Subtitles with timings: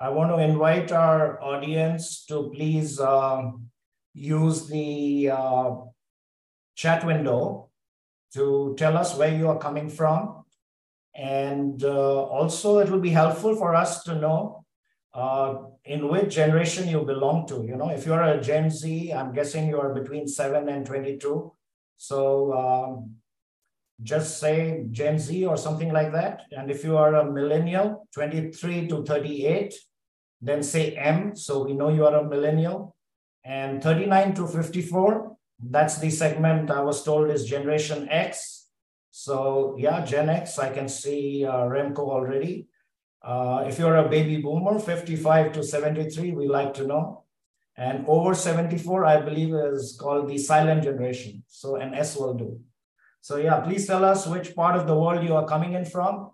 [0.00, 3.70] I want to invite our audience to please um,
[4.12, 5.76] use the uh,
[6.74, 7.70] chat window
[8.34, 10.44] to tell us where you are coming from.
[11.14, 14.64] And uh, also, it will be helpful for us to know
[15.14, 15.54] uh,
[15.84, 17.62] in which generation you belong to.
[17.62, 21.52] You know, if you're a Gen Z, I'm guessing you are between 7 and 22.
[21.96, 23.16] So um,
[24.02, 26.42] just say Gen Z or something like that.
[26.52, 29.74] And if you are a millennial, 23 to 38,
[30.40, 32.96] then say M, so we know you are a millennial.
[33.44, 35.36] And 39 to 54,
[35.70, 38.68] that's the segment I was told is Generation X.
[39.10, 42.66] So yeah, Gen X, I can see uh, Remco already.
[43.22, 47.24] Uh, if you're a baby boomer, 55 to 73, we like to know.
[47.76, 51.42] And over 74, I believe is called the silent generation.
[51.48, 52.60] So an S will do.
[53.24, 56.32] So yeah, please tell us which part of the world you are coming in from.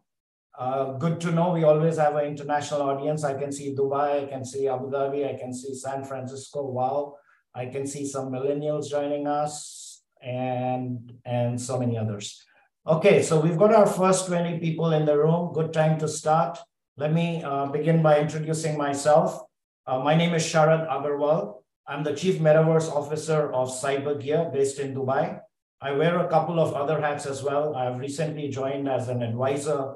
[0.59, 3.23] Uh, good to know we always have an international audience.
[3.23, 6.67] I can see Dubai, I can see Abu Dhabi, I can see San Francisco.
[6.67, 7.15] Wow.
[7.55, 12.43] I can see some millennials joining us and, and so many others.
[12.85, 15.53] Okay, so we've got our first 20 people in the room.
[15.53, 16.59] Good time to start.
[16.97, 19.41] Let me uh, begin by introducing myself.
[19.87, 21.63] Uh, my name is Sharad Agarwal.
[21.87, 25.41] I'm the Chief Metaverse Officer of Cybergear based in Dubai.
[25.83, 27.75] I wear a couple of other hats as well.
[27.75, 29.95] I've recently joined as an advisor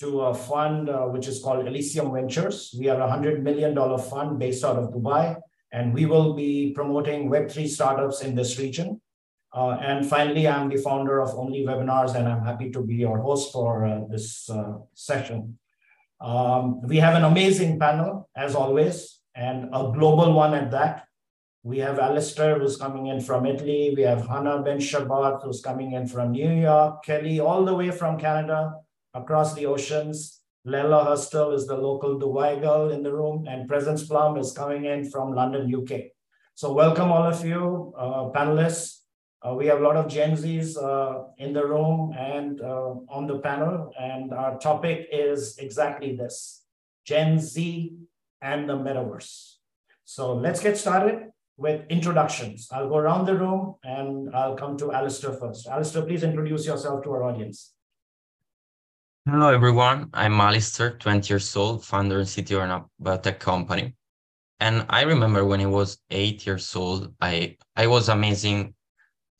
[0.00, 2.74] to a fund uh, which is called Elysium Ventures.
[2.78, 5.36] We are a $100 million fund based out of Dubai,
[5.72, 9.00] and we will be promoting Web3 startups in this region.
[9.54, 13.18] Uh, and finally, I'm the founder of Only Webinars, and I'm happy to be your
[13.18, 15.58] host for uh, this uh, session.
[16.20, 21.06] Um, we have an amazing panel, as always, and a global one at that.
[21.66, 23.94] We have Alistair, who's coming in from Italy.
[23.96, 27.02] We have Hana Ben Shabat, who's coming in from New York.
[27.02, 28.74] Kelly, all the way from Canada,
[29.14, 30.42] across the oceans.
[30.66, 34.84] Leila Hurstel is the local Dubai girl in the room, and Presence Plumb is coming
[34.84, 36.12] in from London, UK.
[36.54, 38.98] So welcome all of you, uh, panelists.
[39.40, 43.26] Uh, we have a lot of Gen Zs uh, in the room and uh, on
[43.26, 46.66] the panel, and our topic is exactly this,
[47.06, 47.96] Gen Z
[48.42, 49.54] and the metaverse.
[50.04, 52.68] So let's get started with introductions.
[52.72, 55.68] I'll go around the room and I'll come to Alistair first.
[55.68, 57.72] Alistair, please introduce yourself to our audience.
[59.26, 60.10] Hello, everyone.
[60.12, 63.94] I'm Alistair, 20 years old, founder and CTO of a biotech company.
[64.60, 68.74] And I remember when I was eight years old, I, I was amazing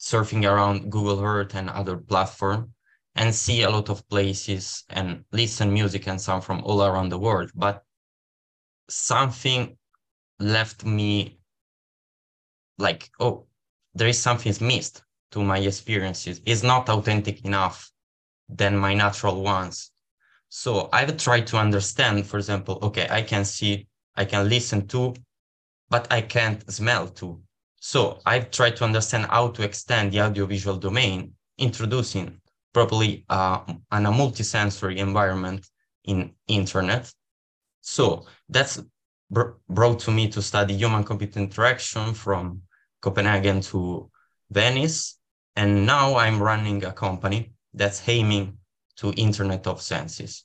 [0.00, 2.72] surfing around Google Earth and other platform
[3.16, 7.18] and see a lot of places and listen music and sound from all around the
[7.18, 7.50] world.
[7.54, 7.82] But
[8.88, 9.76] something
[10.40, 11.38] left me
[12.78, 13.46] like, oh,
[13.94, 15.02] there is something missed
[15.32, 16.40] to my experiences.
[16.46, 17.90] It's not authentic enough
[18.48, 19.90] than my natural ones.
[20.48, 25.14] So I've tried to understand, for example, okay, I can see, I can listen to,
[25.88, 27.40] but I can't smell to.
[27.80, 32.40] So I've tried to understand how to extend the audiovisual domain, introducing
[32.72, 33.60] properly uh,
[33.92, 35.68] an, a multisensory environment
[36.04, 37.12] in internet.
[37.80, 38.82] So that's
[39.30, 42.62] br- brought to me to study human computer interaction from
[43.00, 44.10] Copenhagen to
[44.50, 45.18] Venice.
[45.56, 48.58] And now I'm running a company that's aiming
[48.96, 50.44] to Internet of Senses,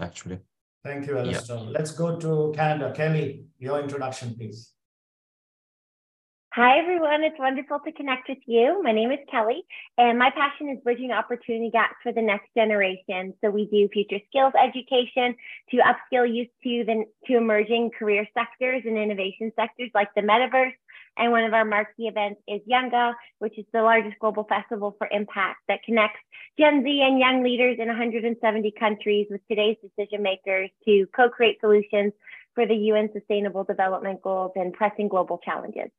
[0.00, 0.40] actually.
[0.84, 1.56] Thank you, Alistair.
[1.56, 1.70] Yeah.
[1.70, 2.92] Let's go to Canada.
[2.94, 4.73] Kelly, your introduction, please.
[6.54, 7.24] Hi, everyone.
[7.24, 8.80] It's wonderful to connect with you.
[8.80, 9.64] My name is Kelly,
[9.98, 13.34] and my passion is bridging opportunity gaps for the next generation.
[13.40, 15.34] So we do future skills education
[15.72, 20.74] to upskill youth to the to emerging career sectors and innovation sectors like the metaverse,
[21.16, 25.08] and one of our marquee events is YOUNGA, which is the largest global festival for
[25.10, 26.20] impact that connects
[26.56, 31.58] Gen Z and young leaders in 170 countries with today's decision makers to co create
[31.58, 32.12] solutions
[32.54, 35.90] for the UN Sustainable Development Goals and pressing global challenges.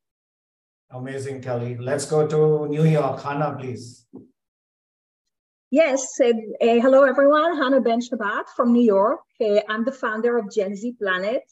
[0.91, 1.77] Amazing, Kelly.
[1.77, 3.21] Let's go to New York.
[3.21, 4.05] Hana, please.
[5.71, 6.31] Yes, uh, uh,
[6.61, 7.57] hello everyone.
[7.57, 9.21] Hana Ben Shabat from New York.
[9.41, 11.43] Uh, I'm the founder of Gen Z Planet.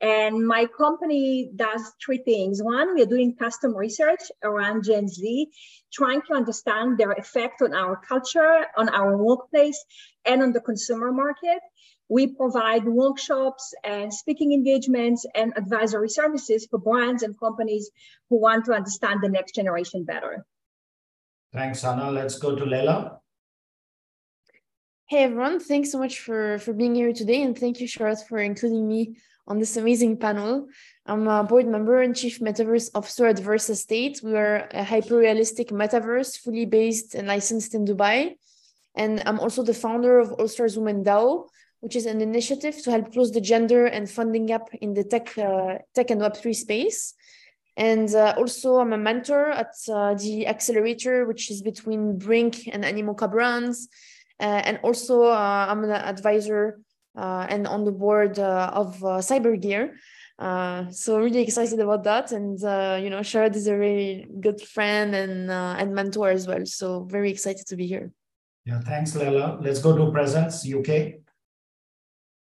[0.00, 2.60] And my company does three things.
[2.60, 5.48] One, we are doing custom research around Gen Z,
[5.92, 9.84] trying to understand their effect on our culture, on our workplace,
[10.24, 11.60] and on the consumer market.
[12.12, 17.90] We provide workshops and speaking engagements and advisory services for brands and companies
[18.28, 20.44] who want to understand the next generation better.
[21.54, 22.10] Thanks, Hana.
[22.10, 23.18] Let's go to Leila.
[25.06, 28.38] Hey everyone, thanks so much for, for being here today and thank you, Sharad for
[28.38, 29.16] including me
[29.46, 30.68] on this amazing panel.
[31.06, 34.20] I'm a board member and chief metaverse officer at Verse Estate.
[34.22, 38.36] We are a hyper-realistic metaverse, fully based and licensed in Dubai.
[38.94, 41.46] And I'm also the founder of All Stars Women DAO,
[41.82, 45.36] which is an initiative to help close the gender and funding gap in the tech,
[45.36, 47.14] uh, tech and Web3 space.
[47.76, 52.84] And uh, also, I'm a mentor at uh, the accelerator, which is between Brink and
[52.84, 53.88] Animoca brands.
[54.38, 56.78] Uh, and also, uh, I'm an advisor
[57.16, 59.90] uh, and on the board of Cybergear.
[60.92, 62.60] so I'm really excited about that, and
[63.02, 66.64] you know, Sharad is a very good friend and and mentor as well.
[66.64, 68.12] So very excited to be here.
[68.64, 69.58] Yeah, thanks, Leila.
[69.60, 71.22] Let's go to Presence UK.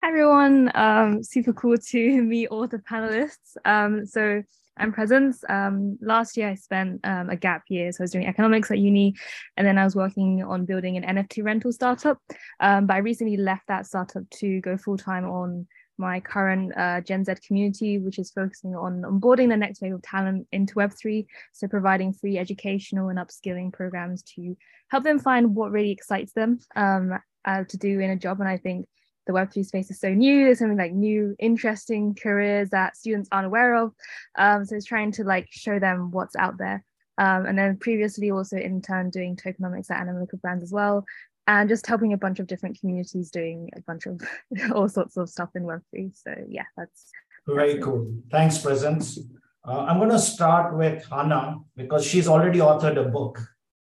[0.02, 3.58] Hi everyone, um, super cool to meet all the panelists.
[3.66, 4.42] Um, so
[4.78, 5.44] I'm Presence.
[5.50, 8.80] Um, last year I spent um, a gap year, so I was doing economics at
[8.80, 9.14] uni,
[9.58, 12.18] and then I was working on building an NFT rental startup.
[12.62, 15.68] Um, but I recently left that startup to go full time on
[15.98, 20.02] my current uh, Gen Z community, which is focusing on onboarding the next wave of
[20.02, 21.26] talent into Web3.
[21.52, 24.56] So, providing free educational and upskilling programs to
[24.88, 28.40] help them find what really excites them um, uh, to do in a job.
[28.40, 28.88] And I think
[29.30, 30.46] the Web3 space is so new.
[30.46, 33.94] There's something like new, interesting careers that students aren't aware of.
[34.36, 36.84] Um, so it's trying to like show them what's out there.
[37.20, 41.06] Um, and then previously also in turn doing tokenomics at Animoca Brands as well.
[41.46, 44.20] And just helping a bunch of different communities doing a bunch of
[44.74, 46.12] all sorts of stuff in Web3.
[46.16, 47.12] So yeah, that's
[47.46, 48.12] very that's cool.
[48.32, 49.20] Thanks, Presence.
[49.64, 53.40] Uh, I'm going to start with Hana because she's already authored a book,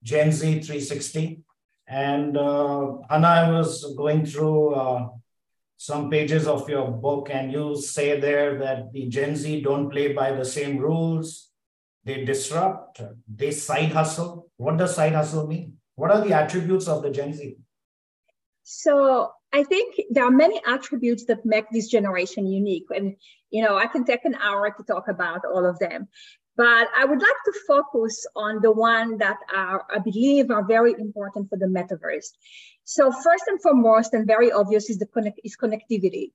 [0.05, 1.41] Gen Z 360.
[1.89, 5.09] And uh, Hana, I was going through uh,
[5.83, 10.13] some pages of your book, and you say there that the Gen Z don't play
[10.13, 11.51] by the same rules.
[12.05, 14.49] They disrupt, they side hustle.
[14.59, 15.79] What does side hustle mean?
[15.97, 17.57] What are the attributes of the Gen Z?
[18.63, 22.87] So I think there are many attributes that make this generation unique.
[22.95, 23.17] And,
[23.51, 26.07] you know, I can take an hour to talk about all of them.
[26.57, 30.93] But I would like to focus on the one that are, I believe are very
[30.93, 32.27] important for the metaverse.
[32.85, 36.33] So first and foremost, and very obvious, is the connect, is connectivity.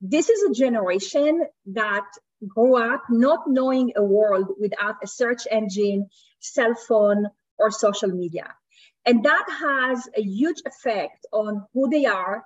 [0.00, 2.06] This is a generation that
[2.46, 6.08] grew up not knowing a world without a search engine,
[6.38, 7.26] cell phone,
[7.58, 8.54] or social media.
[9.04, 12.44] And that has a huge effect on who they are,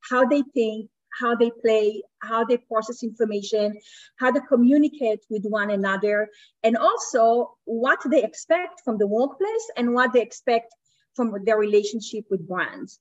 [0.00, 0.90] how they think,
[1.20, 3.78] how they play, how they process information,
[4.18, 6.28] how they communicate with one another,
[6.62, 10.74] and also what they expect from the workplace and what they expect
[11.14, 13.00] from their relationship with brands.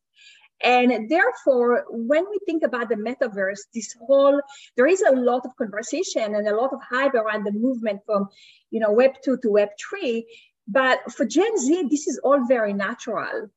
[0.64, 4.42] And therefore, when we think about the metaverse, this whole
[4.76, 8.28] there is a lot of conversation and a lot of hype around the movement from,
[8.72, 10.26] you know, Web two to Web three.
[10.68, 13.52] But for Gen Z, this is all very natural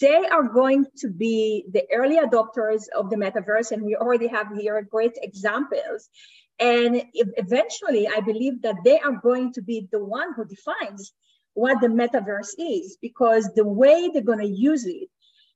[0.00, 4.48] they are going to be the early adopters of the metaverse, and we already have
[4.56, 6.08] here great examples.
[6.58, 11.12] And eventually, I believe that they are going to be the one who defines
[11.54, 15.08] what the metaverse is, because the way they're going to use it,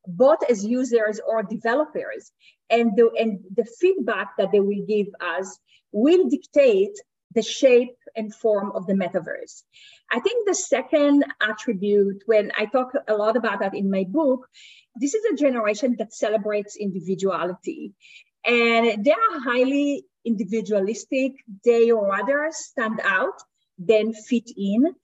[0.06, 2.32] both as users or developers,
[2.70, 5.58] and the, and the feedback that they will give us
[5.92, 6.96] will dictate
[7.34, 9.62] the shape and form of the metaverse.
[10.10, 14.48] I think the second attribute, when I talk a lot about that in my book,
[14.96, 17.92] this is a generation that celebrates individuality.
[18.44, 21.32] And they are highly individualistic.
[21.64, 23.40] They rather stand out
[23.78, 24.94] than fit in.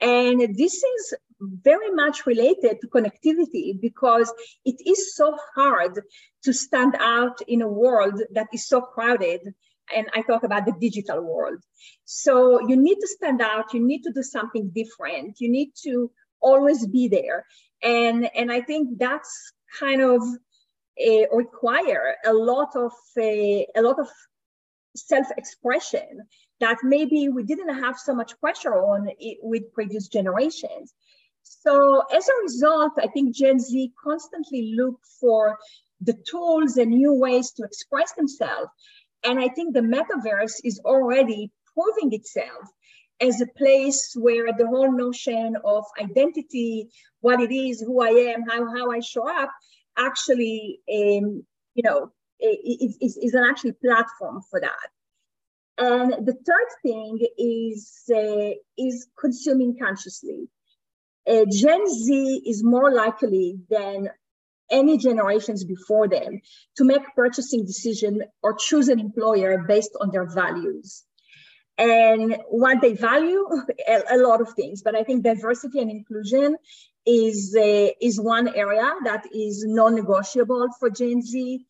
[0.00, 4.32] And this is very much related to connectivity because
[4.64, 5.98] it is so hard
[6.44, 9.40] to stand out in a world that is so crowded
[9.94, 11.60] and I talk about the digital world.
[12.04, 16.10] So you need to stand out, you need to do something different, you need to
[16.40, 17.44] always be there.
[17.82, 20.22] And, and I think that's kind of
[20.98, 24.08] a, require a lot of a, a lot of
[24.96, 26.22] self-expression
[26.60, 30.92] that maybe we didn't have so much pressure on it with previous generations.
[31.42, 35.58] So as a result, I think Gen Z constantly look for
[36.00, 38.70] the tools and new ways to express themselves.
[39.24, 42.68] And I think the metaverse is already proving itself
[43.20, 46.88] as a place where the whole notion of identity,
[47.20, 49.50] what it is, who I am, how, how I show up,
[49.96, 54.88] actually, um, you know, is, is, is an actually platform for that.
[55.76, 60.48] And the third thing is, uh, is consuming consciously.
[61.26, 64.08] Uh, Gen Z is more likely than
[64.70, 66.40] any generations before them
[66.76, 71.04] to make purchasing decision or choose an employer based on their values.
[71.78, 73.46] And what they value
[73.88, 76.56] a, a lot of things but i think diversity and inclusion
[77.06, 81.64] is uh, is one area that is non-negotiable for gen z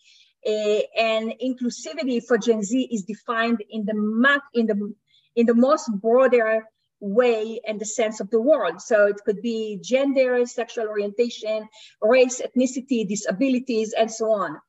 [0.46, 4.94] uh, and inclusivity for gen z is defined in the in the
[5.36, 6.64] in the most broader
[7.00, 8.80] way and the sense of the world.
[8.80, 11.68] So it could be gender, sexual orientation,
[12.02, 14.60] race, ethnicity, disabilities, and so on.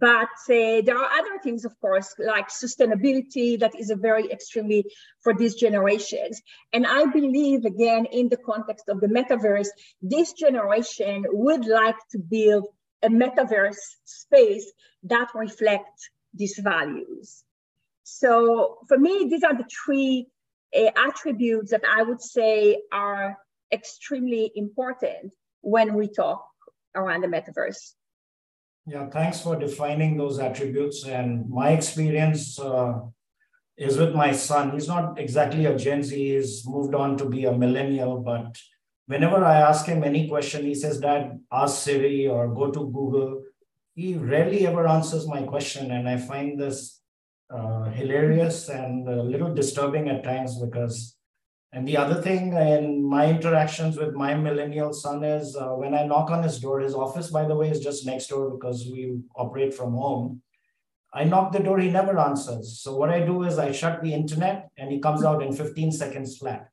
[0.00, 4.84] But uh, there are other things, of course, like sustainability that is a very extremely
[5.22, 6.40] for these generations.
[6.72, 9.68] And I believe, again, in the context of the metaverse,
[10.00, 12.68] this generation would like to build
[13.02, 14.70] a metaverse space
[15.04, 17.42] that reflects these values.
[18.04, 20.28] So for me, these are the three
[20.74, 23.38] attributes that I would say are
[23.72, 26.44] extremely important when we talk
[26.94, 27.92] around the metaverse.
[28.86, 31.04] Yeah, thanks for defining those attributes.
[31.04, 33.00] And my experience uh,
[33.76, 34.72] is with my son.
[34.72, 38.56] He's not exactly a Gen Z, he's moved on to be a millennial, but
[39.06, 43.42] whenever I ask him any question, he says, Dad, ask Siri or go to Google.
[43.94, 45.90] He rarely ever answers my question.
[45.90, 47.00] And I find this
[47.50, 51.18] uh, hilarious and a little disturbing at times because
[51.72, 56.06] and the other thing in my interactions with my millennial son is uh, when I
[56.06, 59.18] knock on his door, his office, by the way, is just next door because we
[59.36, 60.40] operate from home.
[61.12, 62.80] I knock the door, he never answers.
[62.80, 65.92] So what I do is I shut the internet and he comes out in 15
[65.92, 66.68] seconds flat.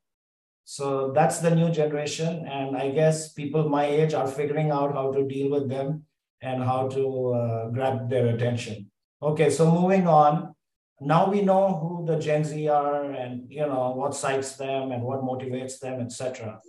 [0.64, 2.46] So that's the new generation.
[2.46, 6.04] And I guess people my age are figuring out how to deal with them
[6.40, 8.90] and how to uh, grab their attention.
[9.22, 10.54] Okay, so moving on
[11.00, 15.02] now we know who the Gen Z are and you know what excites them and
[15.02, 16.60] what motivates them, etc.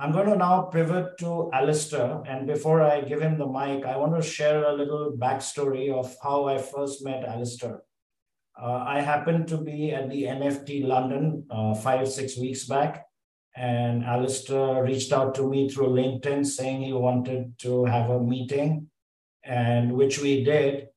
[0.00, 2.22] I'm going to now pivot to Alistair.
[2.24, 6.14] And before I give him the mic, I want to share a little backstory of
[6.22, 7.82] how I first met Alistair.
[8.60, 13.06] Uh, I happened to be at the NFT London uh, five, six weeks back.
[13.56, 18.88] And Alistair reached out to me through LinkedIn saying he wanted to have a meeting,
[19.42, 20.88] and which we did.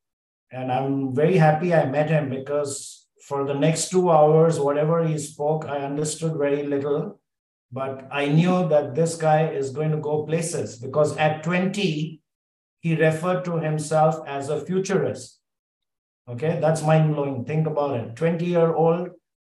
[0.51, 5.17] And I'm very happy I met him because for the next two hours, whatever he
[5.17, 7.19] spoke, I understood very little.
[7.71, 12.21] But I knew that this guy is going to go places because at 20,
[12.81, 15.39] he referred to himself as a futurist.
[16.27, 17.45] Okay, that's mind blowing.
[17.45, 18.15] Think about it.
[18.15, 19.09] 20 year old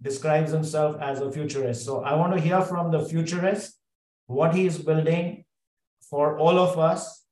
[0.02, 1.86] describes himself as a futurist.
[1.86, 3.80] So I want to hear from the futurist
[4.28, 5.46] what he is building
[6.10, 7.23] for all of us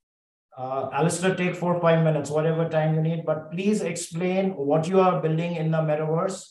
[0.58, 5.00] uh, Alistair, take four, five minutes, whatever time you need, but please explain what you
[5.00, 6.46] are building in the metaverse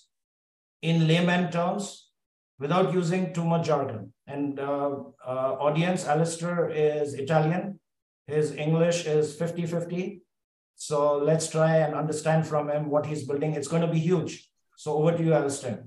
[0.83, 2.09] in layman terms
[2.59, 4.13] without using too much jargon.
[4.27, 4.95] And uh,
[5.27, 7.79] uh, audience, Alistair is Italian.
[8.27, 10.21] His English is 50-50.
[10.77, 13.53] So let's try and understand from him what he's building.
[13.55, 14.49] It's going to be huge.
[14.77, 15.85] So over to you, Alistair.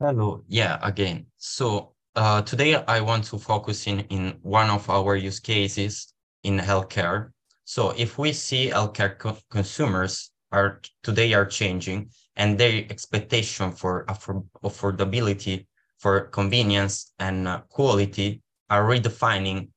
[0.00, 0.42] Hello.
[0.48, 1.26] Yeah, again.
[1.36, 6.12] So uh, today I want to focus in, in one of our use cases
[6.46, 7.32] in healthcare.
[7.64, 14.04] So if we see healthcare co consumers are today are changing and their expectation for
[14.06, 15.66] affordability,
[15.98, 19.70] for convenience and uh, quality are redefining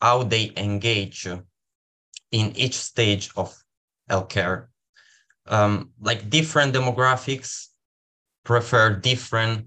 [0.00, 1.26] how they engage
[2.30, 3.50] in each stage of
[4.08, 4.68] healthcare.
[5.46, 7.68] Um, like different demographics
[8.44, 9.66] prefer different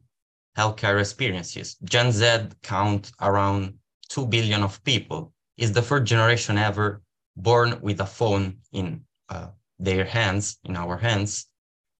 [0.57, 1.75] healthcare experiences.
[1.83, 3.73] Gen Z count around
[4.09, 7.01] 2 billion of people is the first generation ever
[7.35, 9.47] born with a phone in uh,
[9.79, 11.47] their hands, in our hands.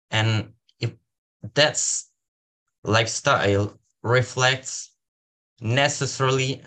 [0.10, 0.92] And if
[1.54, 2.10] that's
[2.84, 4.92] lifestyle reflects
[5.60, 6.62] necessarily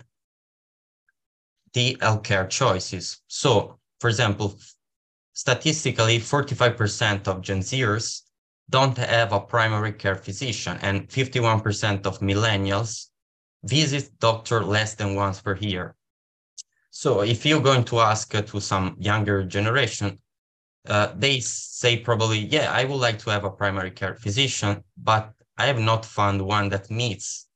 [1.73, 3.21] the healthcare choices.
[3.27, 4.57] So, for example,
[5.33, 8.21] statistically, 45% of Gen Zers
[8.69, 13.09] don't have a primary care physician, and 51% of millennials
[13.63, 15.95] visit doctor less than once per year.
[16.97, 20.17] So if you're going to ask uh, to some younger generation,
[20.87, 25.33] uh, they say probably, yeah, I would like to have a primary care physician, but
[25.57, 27.49] I have not found one that meets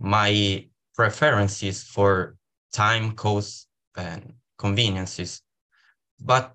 [0.00, 2.36] my preferences for
[2.72, 5.40] time, cost, and conveniences.
[6.18, 6.52] But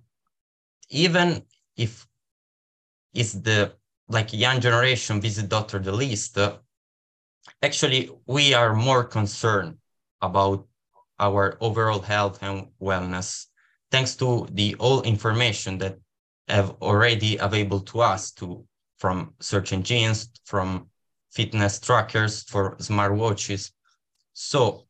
[0.90, 1.46] even
[1.78, 2.06] if
[3.14, 3.76] it's the
[4.10, 6.58] like young generation visit doctor the least, uh,
[7.64, 9.78] actually we are more concerned
[10.22, 10.69] about
[11.20, 13.46] our overall health and wellness,
[13.92, 15.98] thanks to the all information that
[16.48, 18.66] have already available to us to
[18.98, 20.90] from search engines, from
[21.32, 23.72] fitness trackers, for smartwatches.
[24.34, 24.88] So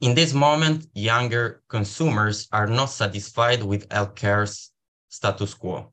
[0.00, 4.72] in this moment, younger consumers are not satisfied with healthcare's
[5.08, 5.92] status quo.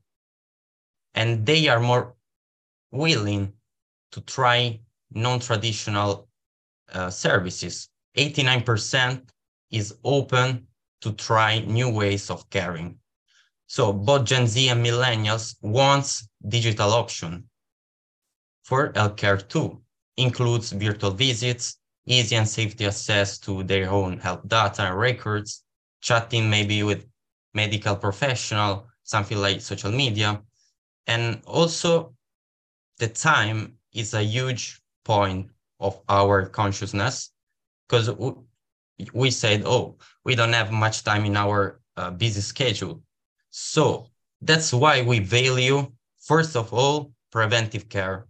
[1.14, 2.14] And they are more
[2.90, 3.52] willing
[4.12, 4.80] to try
[5.10, 6.28] non-traditional
[6.92, 7.88] uh, services.
[8.16, 9.28] 89%
[9.74, 10.66] is open
[11.00, 12.98] to try new ways of caring.
[13.66, 17.48] So both Gen Z and millennials wants digital option
[18.64, 19.82] for healthcare too,
[20.16, 25.64] includes virtual visits, easy and safety access to their own health data and records,
[26.00, 27.06] chatting maybe with
[27.52, 30.42] medical professional, something like social media.
[31.06, 32.14] And also
[32.98, 35.50] the time is a huge point
[35.80, 37.30] of our consciousness
[37.88, 38.08] because
[39.12, 43.02] we said, oh, we don't have much time in our uh, busy schedule.
[43.50, 44.08] So
[44.40, 48.26] that's why we value, first of all, preventive care,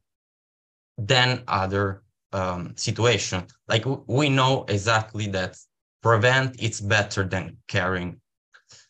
[0.97, 2.03] then other
[2.33, 3.47] um, situation.
[3.69, 5.57] Like we know exactly that
[6.03, 8.21] prevent is better than caring.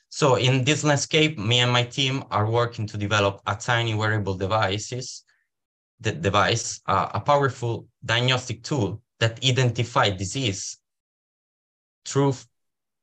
[0.08, 4.34] So in this landscape, me and my team are working to develop a tiny wearable
[4.34, 5.24] devices,
[6.00, 10.78] the device, uh, a powerful diagnostic tool that identify disease
[12.06, 12.34] through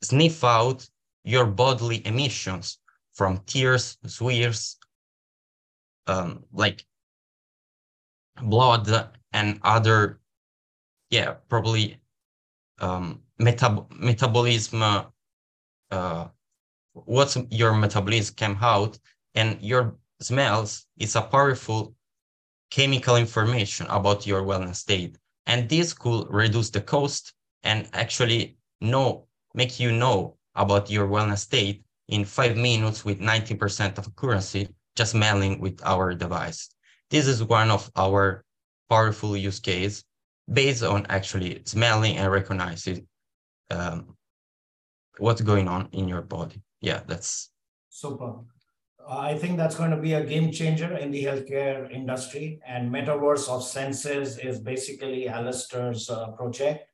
[0.01, 0.87] sniff out
[1.23, 2.79] your bodily emissions
[3.13, 4.77] from tears, swears,
[6.07, 6.85] um, like
[8.41, 10.19] blood and other,
[11.09, 11.99] yeah, probably
[12.79, 15.05] um, metab metabolism, uh,
[15.91, 16.27] uh,
[16.93, 18.97] what's your metabolism came out
[19.35, 21.95] and your smells is a powerful
[22.69, 25.17] chemical information about your wellness state.
[25.45, 31.39] And this could reduce the cost and actually know, make you know about your wellness
[31.39, 36.69] state in five minutes with 90% of accuracy, just smelling with our device.
[37.09, 38.43] This is one of our
[38.89, 40.03] powerful use case
[40.51, 43.07] based on actually smelling and recognizing
[43.69, 44.15] um,
[45.17, 46.61] what's going on in your body.
[46.81, 47.51] Yeah, that's
[47.89, 48.39] super.
[49.07, 52.59] I think that's going to be a game changer in the healthcare industry.
[52.67, 56.85] And Metaverse of Senses is basically Alistair's uh, project.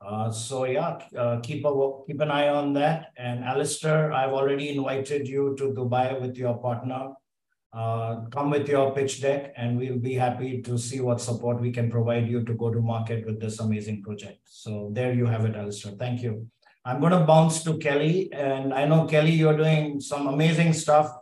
[0.00, 3.12] Uh, so yeah, uh, keep a keep an eye on that.
[3.16, 7.12] And Alistair, I've already invited you to Dubai with your partner.
[7.72, 11.70] Uh, come with your pitch deck, and we'll be happy to see what support we
[11.70, 14.40] can provide you to go to market with this amazing project.
[14.44, 15.92] So there you have it, Alistair.
[15.92, 16.48] Thank you.
[16.84, 21.14] I'm going to bounce to Kelly, and I know Kelly, you're doing some amazing stuff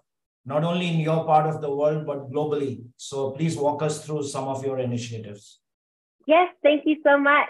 [0.47, 2.83] not only in your part of the world, but globally.
[2.97, 5.61] So please walk us through some of your initiatives.
[6.27, 7.49] Yes, thank you so much.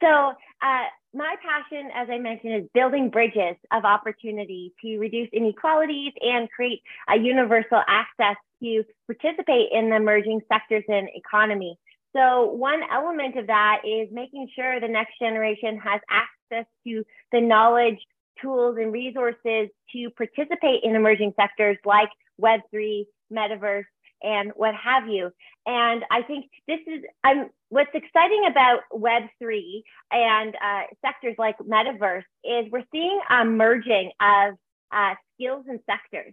[0.00, 6.12] So, uh, my passion, as I mentioned, is building bridges of opportunity to reduce inequalities
[6.20, 11.78] and create a universal access to participate in the emerging sectors and economy.
[12.14, 17.40] So, one element of that is making sure the next generation has access to the
[17.40, 17.98] knowledge,
[18.40, 22.08] tools, and resources to participate in emerging sectors like
[22.40, 23.84] Web3, metaverse,
[24.22, 25.30] and what have you.
[25.66, 32.24] And I think this is I'm what's exciting about Web3 and uh, sectors like metaverse
[32.44, 34.54] is we're seeing a merging of
[34.92, 36.32] uh, skills and sectors.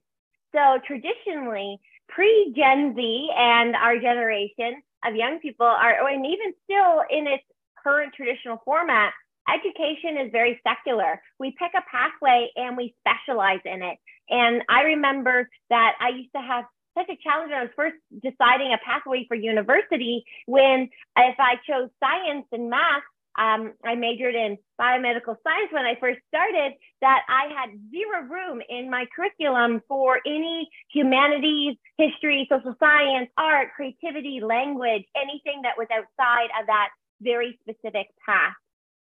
[0.54, 7.04] So traditionally, pre Gen Z and our generation of young people are, and even still
[7.10, 7.44] in its
[7.84, 9.14] current traditional format,
[9.54, 11.22] education is very secular.
[11.40, 13.98] We pick a pathway and we specialize in it.
[14.30, 16.66] And I remember that I used to have
[16.98, 21.56] such a challenge when I was first deciding a pathway for university when if I
[21.68, 23.04] chose science and math,
[23.38, 28.62] um, I majored in biomedical science when I first started, that I had zero room
[28.70, 35.88] in my curriculum for any humanities, history, social science, art, creativity, language, anything that was
[35.92, 36.90] outside of that
[37.22, 38.56] very specific path.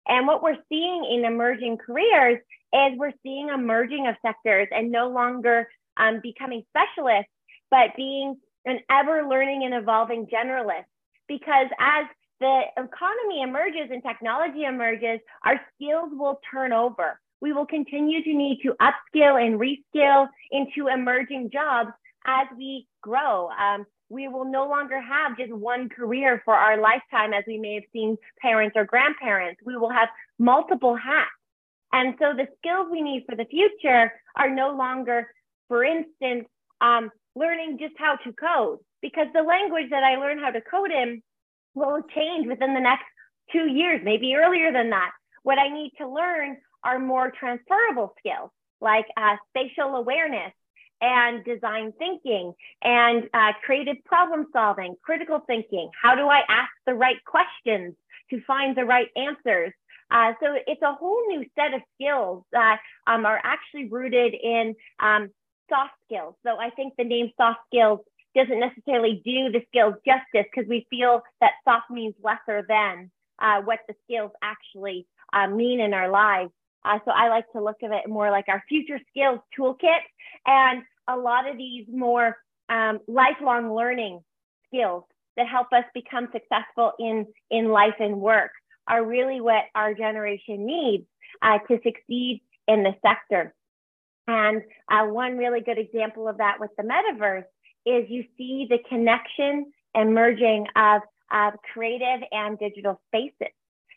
[0.07, 2.39] And what we're seeing in emerging careers
[2.73, 7.31] is we're seeing a merging of sectors and no longer um, becoming specialists,
[7.71, 10.87] but being an ever learning and evolving generalist.
[11.27, 12.07] Because as
[12.41, 17.21] the economy emerges and technology emerges, our skills will turn over.
[17.41, 21.91] We will continue to need to upskill and reskill into emerging jobs
[22.27, 23.49] as we grow.
[23.51, 27.75] Um, we will no longer have just one career for our lifetime as we may
[27.75, 29.61] have seen parents or grandparents.
[29.65, 31.31] We will have multiple hats.
[31.93, 35.29] And so the skills we need for the future are no longer,
[35.69, 36.47] for instance,
[36.81, 37.11] um,
[37.43, 41.23] learning just how to code, because the language that I learn how to code in
[41.75, 43.05] will change within the next
[43.53, 45.11] two years, maybe earlier than that.
[45.43, 50.53] What I need to learn are more transferable skills like uh, spatial awareness,
[51.01, 55.91] and design thinking and uh, creative problem solving, critical thinking.
[56.01, 57.95] How do I ask the right questions
[58.31, 59.73] to find the right answers?
[60.11, 64.75] Uh, so it's a whole new set of skills that um, are actually rooted in
[65.01, 65.29] um,
[65.69, 66.35] soft skills.
[66.47, 68.01] So I think the name soft skills
[68.35, 73.61] doesn't necessarily do the skills justice because we feel that soft means lesser than uh,
[73.63, 76.51] what the skills actually uh, mean in our lives.
[76.85, 80.01] Uh, so I like to look at it more like our future skills toolkit
[80.47, 82.37] and a lot of these more
[82.69, 84.21] um, lifelong learning
[84.67, 85.05] skills
[85.37, 88.51] that help us become successful in, in life and work
[88.87, 91.05] are really what our generation needs
[91.43, 93.55] uh, to succeed in the sector.
[94.29, 97.45] And uh, one really good example of that with the metaverse
[97.87, 101.03] is you see the connection and merging of,
[101.75, 103.53] creative and digital spaces.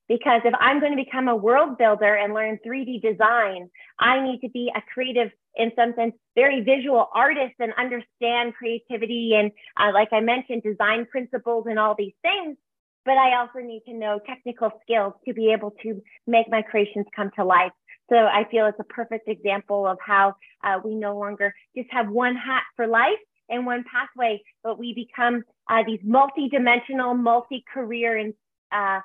[0.10, 4.41] Because if I'm going to become a world builder and learn 3D design, I need
[4.41, 9.94] to be a creative, in some sense, very visual artist and understand creativity and, uh,
[9.94, 12.58] like I mentioned, design principles and all these things.
[13.06, 17.06] But I also need to know technical skills to be able to make my creations
[17.15, 17.72] come to life.
[18.12, 22.10] So I feel it's a perfect example of how uh, we no longer just have
[22.10, 23.19] one hat for life
[23.50, 28.34] and one pathway, but we become uh, these multi-dimensional, multi-career and
[28.71, 29.00] uh,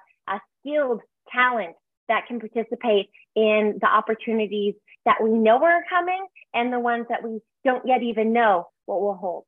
[0.67, 1.01] skilled
[1.33, 1.77] talent
[2.09, 7.23] that can participate in the opportunities that we know are coming and the ones that
[7.23, 9.45] we don't yet even know what will hold.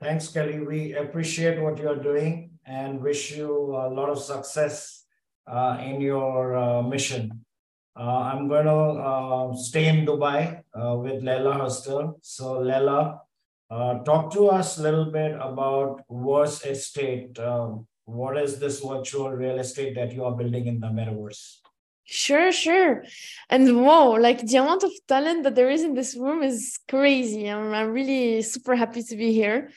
[0.00, 0.60] Thanks, Kelly.
[0.60, 5.04] We appreciate what you're doing and wish you a lot of success
[5.46, 7.44] uh, in your uh, mission.
[7.96, 12.14] Uh, I'm going to uh, stay in Dubai uh, with Leila Hurstel.
[12.22, 13.20] So, Leila,
[14.04, 17.38] talk to us a little bit about Verse Estate.
[18.04, 21.58] What is this virtual real estate that you are building in the metaverse?
[22.04, 23.04] Sure, sure.
[23.48, 27.46] And whoa, like the amount of talent that there is in this room is crazy.
[27.46, 29.70] I'm, I'm really super happy to be here.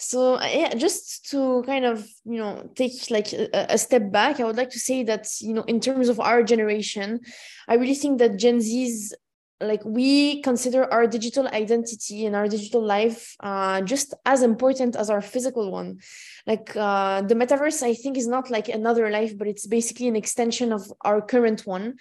[0.00, 4.44] So yeah, just to kind of you know take like a, a, step back, I
[4.44, 7.20] would like to say that you know in terms of our generation,
[7.68, 9.14] I really think that Gen Z's
[9.60, 15.10] like we consider our digital identity and our digital life uh, just as important as
[15.10, 15.98] our physical one.
[16.46, 20.16] Like uh, the metaverse i think is not like another life but it's basically an
[20.16, 21.96] extension of our current one.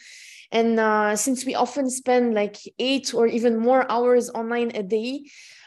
[0.51, 5.25] And uh, since we often spend like eight or even more hours online a day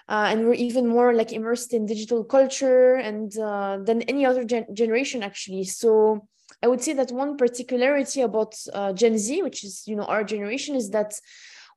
[0.09, 4.45] uh, and we're even more like immersed in digital culture and uh, than any other
[4.45, 5.65] gen- generation actually.
[5.65, 6.27] So
[6.63, 10.23] i would say that one particularity about uh, gen z which is you know our
[10.23, 11.11] generation is that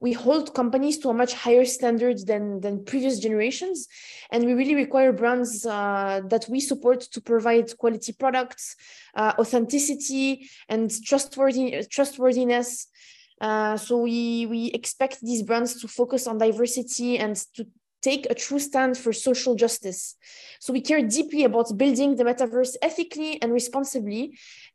[0.01, 3.87] we hold companies to a much higher standard than than previous generations.
[4.31, 8.75] And we really require brands uh, that we support to provide quality products
[9.15, 12.87] uh, authenticity and trustworthy trustworthiness.
[13.41, 17.65] Uh, so we we expect these brands to focus on diversity and to
[18.09, 20.01] take a true stand for social justice.
[20.63, 24.23] So we care deeply about building the metaverse ethically and responsibly.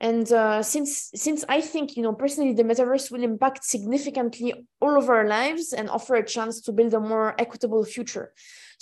[0.09, 0.91] And uh, since
[1.25, 4.51] since I think you know personally the metaverse will impact significantly
[4.85, 8.27] all of our lives and offer a chance to build a more equitable future.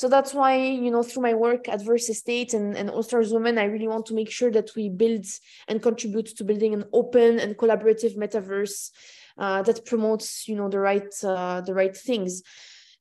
[0.01, 0.53] So that's why
[0.85, 3.91] you know through my work at Verse Estate and, and All Stars Women, I really
[3.95, 5.27] want to make sure that we build
[5.69, 8.77] and contribute to building an open and collaborative metaverse
[9.43, 12.43] uh, that promotes you know the right uh, the right things.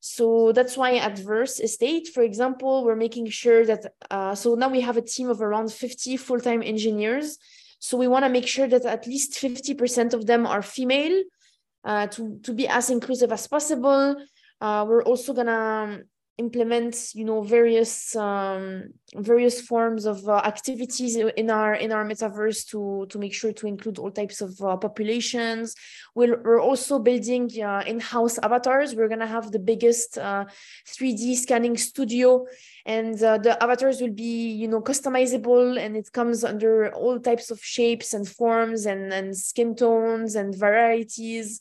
[0.00, 4.68] So that's why at Verse Estate, for example, we're making sure that, uh, so now
[4.68, 7.38] we have a team of around 50 full-time engineers.
[7.80, 11.22] So we want to make sure that at least 50% of them are female
[11.84, 14.16] uh, to, to be as inclusive as possible.
[14.60, 16.04] Uh, we're also to
[16.38, 18.84] implement you know various um,
[19.16, 23.66] various forms of uh, activities in our in our metaverse to to make sure to
[23.66, 25.74] include all types of uh, populations.
[26.14, 28.94] We're, we're also building uh, in-house avatars.
[28.94, 32.46] We're going to have the biggest 3d uh, scanning studio
[32.86, 37.50] and uh, the avatars will be you know customizable and it comes under all types
[37.50, 41.60] of shapes and forms and and skin tones and varieties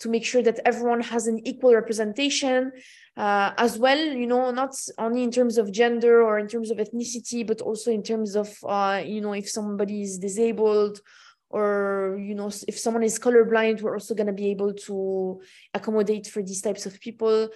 [0.00, 2.72] to make sure that everyone has an equal representation
[3.16, 6.78] uh, as well you know not only in terms of gender or in terms of
[6.78, 11.00] ethnicity but also in terms of uh, you know if somebody is disabled
[11.48, 15.40] or you know if someone is colorblind we're also going to be able to
[15.74, 17.48] accommodate for these types of people.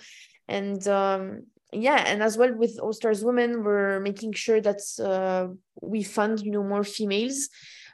[0.49, 5.49] And um, yeah and as well with all stars women we're making sure that uh,
[5.81, 7.49] we fund you know more females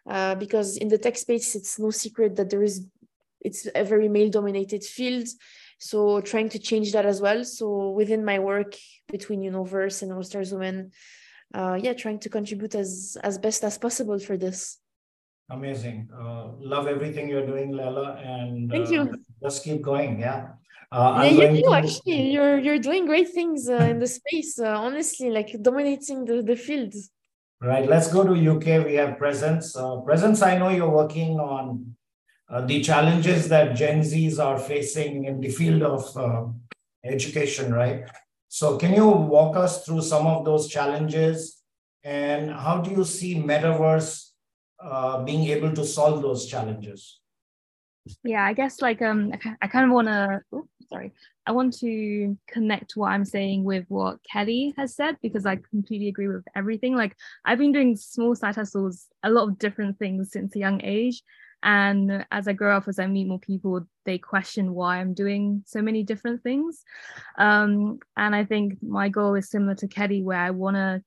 [0.09, 2.87] uh, because in the tech space it's no secret that there is
[3.41, 5.29] it's a very male dominated field
[5.79, 7.45] so trying to change that as well.
[7.45, 8.75] So within my work
[9.09, 10.93] between universe and all stars women
[11.55, 14.79] uh, yeah trying to contribute as as best as possible for this.
[15.51, 16.09] Amazing.
[16.13, 19.03] Uh, love everything you're doing Leila and thank you.
[19.03, 20.49] uh, just keep going yeah.
[20.91, 21.75] Uh, yeah, you to...
[21.75, 22.31] actually.
[22.33, 26.57] You're you're doing great things uh, in the space uh, honestly like dominating the the
[26.57, 26.95] field.
[27.61, 27.89] Right.
[27.89, 29.77] Let's go to uk we have presence.
[29.77, 31.97] Uh, presence i know you're working on
[32.49, 36.47] uh, the challenges that Gen Zs are facing in the field of uh,
[37.05, 38.09] education, right?
[38.49, 41.63] So, can you walk us through some of those challenges
[42.05, 44.31] and how do you see metaverse
[44.81, 47.21] uh, being able to solve those challenges?
[48.23, 50.41] Yeah, I guess like um, I kind of want to.
[50.89, 51.13] Sorry,
[51.45, 56.09] I want to connect what I'm saying with what Kelly has said because I completely
[56.09, 56.95] agree with everything.
[56.95, 60.81] Like I've been doing small side hustles, a lot of different things since a young
[60.85, 61.25] age,
[61.67, 65.65] And as I grow up, as I meet more people, they question why I'm doing
[65.67, 66.85] so many different things.
[67.39, 71.03] Um, and I think my goal is similar to Kelly, where I want to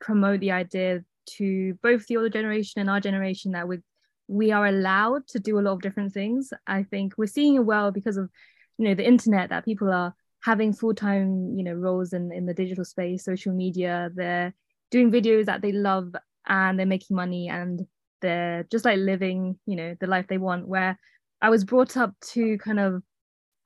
[0.00, 1.04] promote the idea
[1.36, 3.80] to both the older generation and our generation that we
[4.28, 6.54] we are allowed to do a lot of different things.
[6.66, 8.30] I think we're seeing it well because of
[8.78, 12.54] you know the internet that people are having full-time you know roles in, in the
[12.54, 14.54] digital space social media they're
[14.90, 16.14] doing videos that they love
[16.46, 17.86] and they're making money and
[18.20, 20.98] they're just like living you know the life they want where
[21.42, 23.02] i was brought up to kind of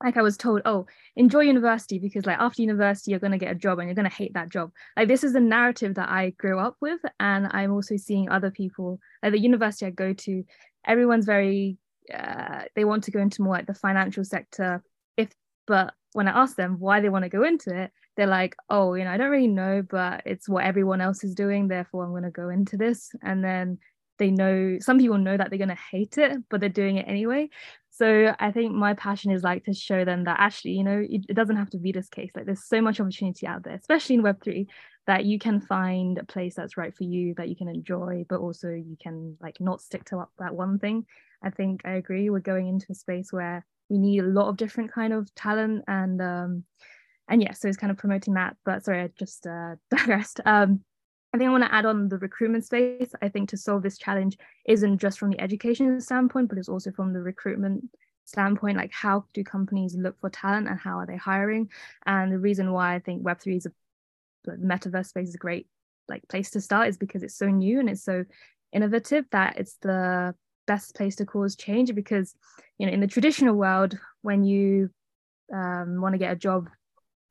[0.03, 0.85] like i was told oh
[1.15, 4.09] enjoy university because like after university you're going to get a job and you're going
[4.09, 7.47] to hate that job like this is the narrative that i grew up with and
[7.51, 10.43] i'm also seeing other people like the university i go to
[10.85, 11.77] everyone's very
[12.13, 14.83] uh, they want to go into more like the financial sector
[15.17, 15.29] if
[15.67, 18.93] but when I ask them why they want to go into it, they're like, oh,
[18.95, 21.67] you know, I don't really know, but it's what everyone else is doing.
[21.67, 23.11] Therefore, I'm going to go into this.
[23.23, 23.79] And then
[24.21, 27.07] they know some people know that they're going to hate it, but they're doing it
[27.07, 27.49] anyway.
[27.89, 31.25] So I think my passion is like to show them that actually, you know, it,
[31.27, 32.29] it doesn't have to be this case.
[32.35, 34.67] Like there's so much opportunity out there, especially in Web3,
[35.07, 38.39] that you can find a place that's right for you, that you can enjoy, but
[38.39, 41.07] also you can like not stick to that one thing.
[41.41, 42.29] I think I agree.
[42.29, 45.83] We're going into a space where we need a lot of different kind of talent
[45.87, 46.63] and um
[47.27, 50.81] and yeah so it's kind of promoting that but sorry i just uh digressed um
[51.33, 53.13] I think I want to add on the recruitment space.
[53.21, 56.91] I think to solve this challenge isn't just from the education standpoint, but it's also
[56.91, 57.85] from the recruitment
[58.25, 58.77] standpoint.
[58.77, 61.69] Like, how do companies look for talent and how are they hiring?
[62.05, 63.71] And the reason why I think Web3 is a
[64.47, 65.67] metaverse space is a great
[66.09, 68.25] like place to start is because it's so new and it's so
[68.73, 70.35] innovative that it's the
[70.67, 72.35] best place to cause change because
[72.77, 74.89] you know in the traditional world when you
[75.53, 76.69] um, want to get a job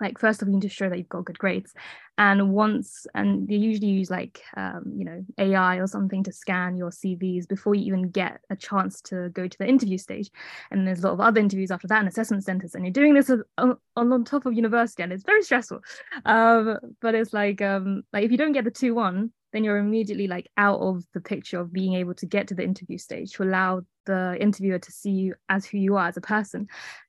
[0.01, 1.73] like first of all you need to show that you've got good grades.
[2.19, 6.77] And once and they usually use like um, you know ai or something to scan
[6.77, 10.31] your cvs before you even get a chance to go to the interview stage.
[10.71, 13.15] And there's a lot of other interviews after that and assessment centers and you're doing
[13.15, 15.81] this on, on top of university and it's very stressful.
[16.25, 20.27] Um, but it's like um, like if you don't get the 2-1 then you're immediately
[20.27, 23.43] like out of the picture of being able to get to the interview stage to
[23.43, 26.69] allow the interviewer to see you as who you are as a person.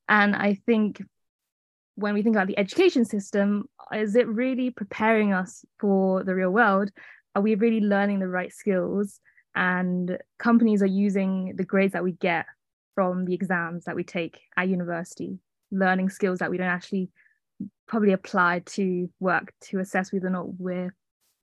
[0.09, 1.01] And i think
[2.01, 6.51] when we think about the education system, is it really preparing us for the real
[6.51, 6.91] world?
[7.35, 9.19] Are we really learning the right skills?
[9.55, 12.45] And companies are using the grades that we get
[12.95, 15.39] from the exams that we take at university,
[15.71, 17.09] learning skills that we don't actually
[17.87, 20.93] probably apply to work to assess whether or not we're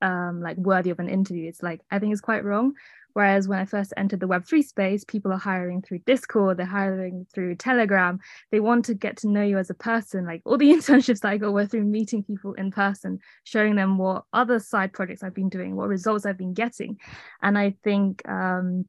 [0.01, 1.47] um, like worthy of an interview.
[1.47, 2.73] It's like I think it's quite wrong.
[3.13, 7.25] Whereas when I first entered the Web3 space, people are hiring through Discord, they're hiring
[7.33, 8.19] through Telegram.
[8.51, 10.25] They want to get to know you as a person.
[10.25, 14.23] Like all the internships I got were through meeting people in person, showing them what
[14.33, 16.97] other side projects I've been doing, what results I've been getting.
[17.41, 18.85] And I think, um,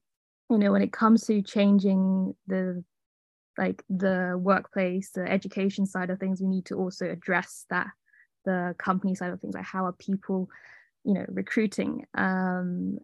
[0.51, 2.85] you know, when it comes to changing the
[3.59, 7.89] like the workplace, the education side of things, we need to also address that
[8.45, 10.49] the company side of things, like how are people
[11.05, 12.99] you know recruiting um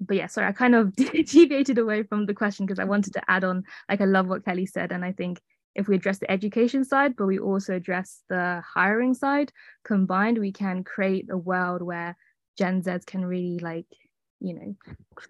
[0.00, 3.30] but yeah, sorry, I kind of deviated away from the question because I wanted to
[3.30, 4.92] add on, like, I love what Kelly said.
[4.92, 5.40] And I think
[5.74, 9.52] if we address the education side, but we also address the hiring side
[9.84, 12.16] combined, we can create a world where
[12.58, 13.86] Gen Zs can really, like,
[14.40, 14.74] you know,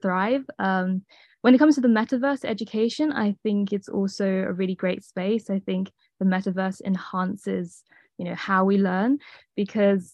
[0.00, 0.44] thrive.
[0.59, 1.02] Um,
[1.42, 5.50] when it comes to the metaverse education, I think it's also a really great space.
[5.50, 7.83] I think the metaverse enhances,
[8.18, 9.18] you know, how we learn
[9.56, 10.12] because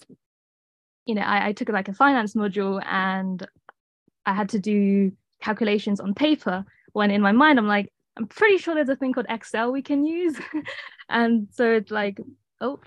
[1.04, 3.46] you know, I, I, took like a finance module and
[4.26, 8.58] I had to do calculations on paper when in my mind I'm like, I'm pretty
[8.58, 10.36] sure there's a thing called Excel we can use.
[11.08, 12.18] and so it's like,
[12.60, 12.80] oh,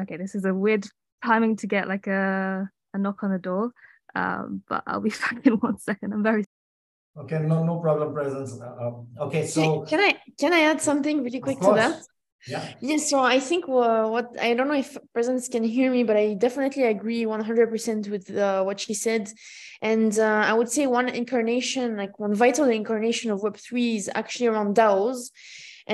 [0.00, 0.86] okay, this is a weird
[1.24, 3.72] timing to get like a, a knock on the door.
[4.14, 6.12] Um, but I'll be back in one second.
[6.12, 6.44] I'm very
[7.16, 8.60] Okay, no, no problem, presence.
[8.60, 12.02] Uh, um, okay, so can I can I add something really quick to that?
[12.46, 12.72] Yeah.
[12.80, 13.10] Yes.
[13.10, 16.34] So I think uh, what I don't know if presence can hear me, but I
[16.34, 19.30] definitely agree 100% with uh, what she said.
[19.82, 24.46] And uh, I would say one incarnation, like one vital incarnation of Web3 is actually
[24.46, 25.30] around DAOs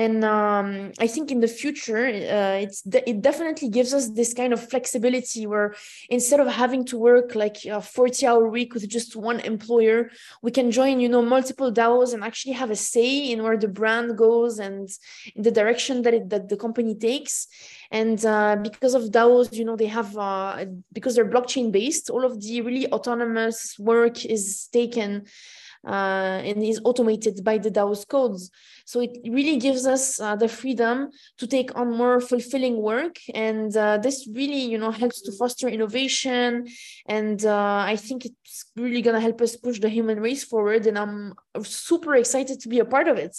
[0.03, 0.67] and um,
[0.99, 2.03] i think in the future
[2.37, 5.69] uh, it's de- it definitely gives us this kind of flexibility where
[6.09, 10.09] instead of having to work like a 40 hour week with just one employer
[10.41, 13.67] we can join you know multiple daos and actually have a say in where the
[13.67, 14.89] brand goes and
[15.35, 17.47] in the direction that it that the company takes.
[17.91, 22.25] And uh, because of daos you know they have uh, because they're blockchain based all
[22.25, 25.25] of the really autonomous work is taken
[25.85, 28.49] uh, and is automated by the DAO's codes.
[28.85, 31.09] So it really gives us uh, the freedom
[31.39, 35.67] to take on more fulfilling work, and uh, this really, you know, helps to foster
[35.67, 36.67] innovation.
[37.07, 40.87] And uh, I think it's really gonna help us push the human race forward.
[40.87, 43.35] And I'm super excited to be a part of it.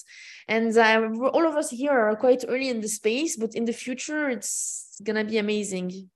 [0.48, 3.72] And uh, all of us here are quite early in the space, but in the
[3.72, 6.10] future, it's gonna be amazing.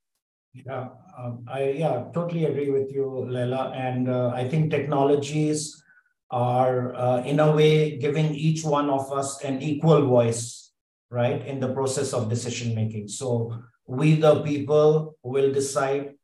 [0.55, 3.73] Yeah, um, I yeah totally agree with you, Leila.
[3.75, 5.82] And uh, I think technologies
[6.33, 10.73] are uh, in a way giving each one of us an equal voice,
[11.11, 13.09] right, in the process of decision making.
[13.09, 13.55] So
[13.87, 16.15] we, the people, will decide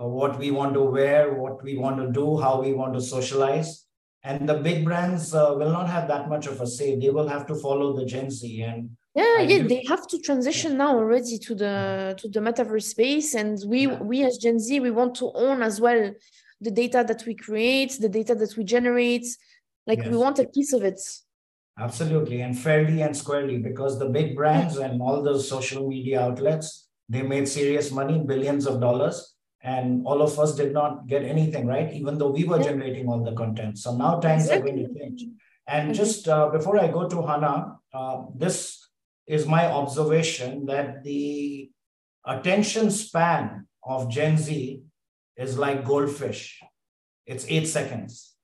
[0.00, 3.00] uh, what we want to wear, what we want to do, how we want to
[3.00, 3.86] socialize.
[4.22, 6.98] And the big brands uh, will not have that much of a say.
[6.98, 10.76] They will have to follow the Gen Z and yeah yeah they have to transition
[10.76, 14.02] now already to the to the metaverse space and we yeah.
[14.02, 16.12] we as gen z we want to own as well
[16.60, 19.26] the data that we create the data that we generate
[19.86, 20.08] like yes.
[20.08, 21.00] we want a piece of it
[21.78, 26.88] absolutely and fairly and squarely because the big brands and all those social media outlets
[27.08, 31.66] they made serious money billions of dollars and all of us did not get anything
[31.66, 32.68] right even though we were yeah.
[32.70, 34.70] generating all the content so now times exactly.
[34.70, 35.24] are going to change
[35.66, 35.92] and mm-hmm.
[35.92, 38.84] just uh, before i go to Hana uh, this
[39.26, 41.70] is my observation that the
[42.26, 44.82] attention span of Gen Z
[45.36, 46.60] is like goldfish.
[47.26, 48.34] It's eight seconds.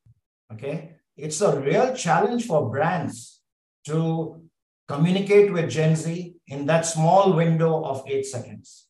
[0.53, 0.97] Okay.
[1.21, 3.41] It's a real challenge for brands
[3.87, 4.43] to
[4.89, 8.87] communicate with Gen Z in that small window of eight seconds.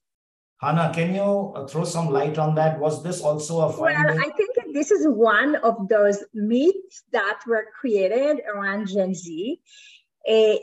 [0.60, 2.78] Hana, can you uh, throw some light on that?
[2.78, 3.80] Was this also a?
[3.80, 9.60] Well, I think this is one of those myths that were created around Gen Z.
[10.28, 10.56] Uh,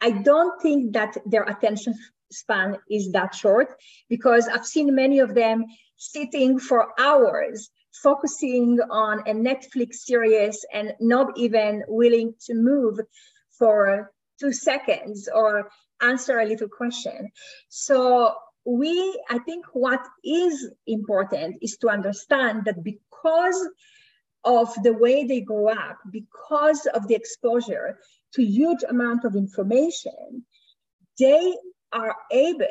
[0.00, 1.94] I don't think that their attention
[2.30, 3.74] span is that short
[4.08, 5.64] because I've seen many of them
[5.96, 7.70] sitting for hours
[8.02, 13.00] focusing on a Netflix series and not even willing to move
[13.58, 17.30] for two seconds or answer a little question.
[17.68, 18.34] So
[18.64, 23.68] we, I think what is important is to understand that because
[24.44, 27.98] of the way they grow up, because of the exposure,
[28.34, 30.44] to huge amount of information,
[31.18, 31.56] they
[31.92, 32.66] are able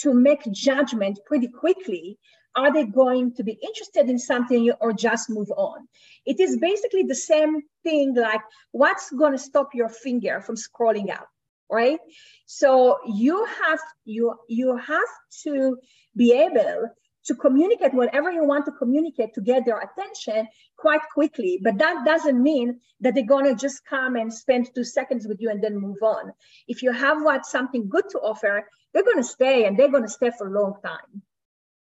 [0.00, 2.18] to make judgment pretty quickly.
[2.56, 5.88] Are they going to be interested in something or just move on?
[6.24, 8.40] It is basically the same thing like
[8.70, 11.28] what's going to stop your finger from scrolling up,
[11.70, 11.98] right?
[12.46, 15.12] So you have you you have
[15.42, 15.78] to
[16.16, 16.90] be able
[17.24, 21.58] to communicate whatever you want to communicate to get their attention quite quickly.
[21.62, 25.40] But that doesn't mean that they're going to just come and spend two seconds with
[25.40, 26.32] you and then move on.
[26.68, 30.02] If you have what something good to offer, they're going to stay and they're going
[30.02, 31.22] to stay for a long time.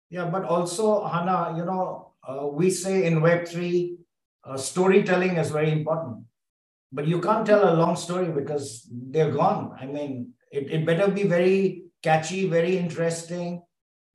[0.09, 3.97] Yeah, but also, Hana, you know, uh, we say in Web3,
[4.45, 6.23] uh, storytelling is very important.
[6.91, 9.75] But you can't tell a long story because they're gone.
[9.79, 13.61] I mean, it, it better be very catchy, very interesting,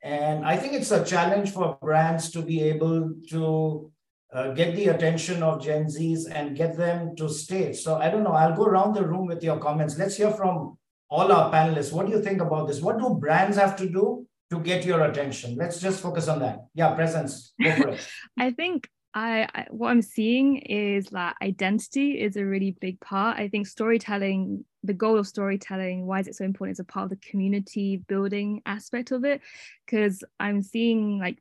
[0.02, 3.92] and I think it's a challenge for brands to be able to
[4.32, 7.72] uh, get the attention of Gen Zs and get them to stay.
[7.72, 8.32] So I don't know.
[8.32, 9.98] I'll go around the room with your comments.
[9.98, 10.76] Let's hear from
[11.08, 11.92] all our panelists.
[11.92, 12.80] What do you think about this?
[12.80, 15.56] What do brands have to do to get your attention?
[15.56, 16.66] Let's just focus on that.
[16.74, 17.54] Yeah, presence.
[18.38, 23.38] I think I, I, what I'm seeing is that identity is a really big part.
[23.38, 26.76] I think storytelling, the goal of storytelling, why is it so important?
[26.76, 29.40] Is a part of the community building aspect of it.
[29.86, 31.38] Because I'm seeing like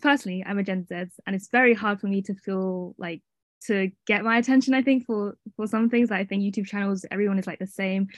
[0.00, 0.94] personally, I'm a Gen Z,
[1.26, 3.22] and it's very hard for me to feel like
[3.66, 4.74] to get my attention.
[4.74, 8.08] I think for for some things, I think YouTube channels, everyone is like the same.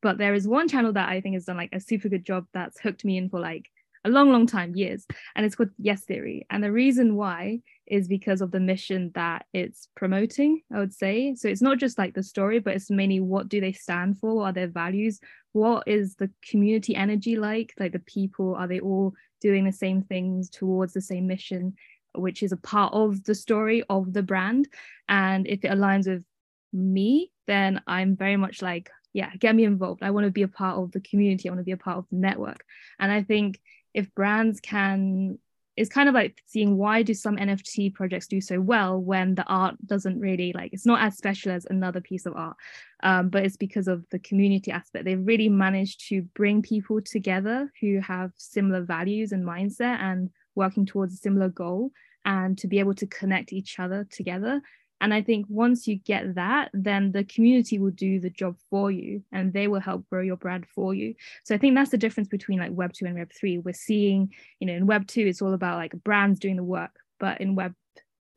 [0.00, 2.46] But there is one channel that I think has done like a super good job
[2.54, 3.68] that's hooked me in for like
[4.04, 6.46] a long, long time, years, and it's called Yes Theory.
[6.50, 11.34] And the reason why is because of the mission that it's promoting, I would say.
[11.34, 14.36] So it's not just like the story, but it's mainly what do they stand for?
[14.36, 15.20] What are their values?
[15.52, 17.74] What is the community energy like?
[17.78, 21.74] Like the people, are they all doing the same things towards the same mission,
[22.14, 24.68] which is a part of the story of the brand?
[25.08, 26.24] And if it aligns with
[26.72, 30.04] me, then I'm very much like, yeah, get me involved.
[30.04, 31.48] I want to be a part of the community.
[31.48, 32.64] I want to be a part of the network.
[33.00, 33.60] And I think
[33.94, 35.38] if brands can
[35.76, 39.44] it's kind of like seeing why do some nft projects do so well when the
[39.44, 42.56] art doesn't really like it's not as special as another piece of art.
[43.02, 45.04] Um, but it's because of the community aspect.
[45.06, 50.84] They've really managed to bring people together who have similar values and mindset and working
[50.84, 51.92] towards a similar goal
[52.24, 54.60] and to be able to connect each other together
[55.00, 58.90] and I think once you get that, then the community will do the job for
[58.90, 61.14] you and they will help grow your brand for you.
[61.44, 63.58] So I think that's the difference between like Web 2 and Web 3.
[63.58, 66.90] We're seeing, you know, in Web 2, it's all about like brands doing the work,
[67.18, 67.74] but in Web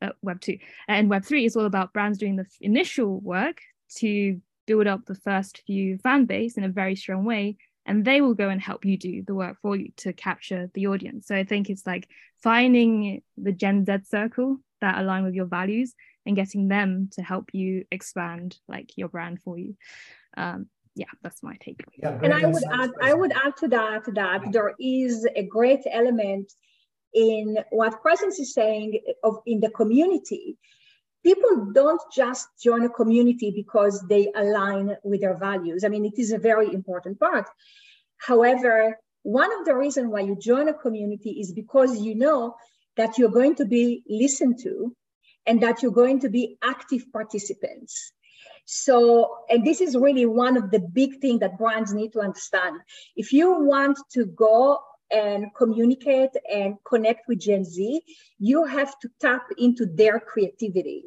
[0.00, 0.58] uh, Web 2.
[0.88, 3.58] And Web 3 is all about brands doing the initial work
[3.96, 7.58] to build up the first few fan base in a very strong way.
[7.86, 10.86] And they will go and help you do the work for you to capture the
[10.86, 11.26] audience.
[11.26, 12.08] So I think it's like
[12.44, 15.94] finding the Gen Z circle that align with your values
[16.26, 19.76] and getting them to help you expand like your brand for you.
[20.36, 21.80] Um, yeah, that's my take.
[21.96, 25.84] Yeah, and I would add, I would add to that that there is a great
[25.90, 26.52] element
[27.14, 30.58] in what Presence is saying of in the community.
[31.24, 35.82] People don't just join a community because they align with their values.
[35.82, 37.48] I mean, it is a very important part.
[38.18, 42.54] However, one of the reasons why you join a community is because you know
[42.96, 44.94] that you're going to be listened to
[45.46, 48.12] and that you're going to be active participants.
[48.66, 52.76] So, and this is really one of the big things that brands need to understand.
[53.16, 58.02] If you want to go and communicate and connect with Gen Z,
[58.38, 61.04] you have to tap into their creativity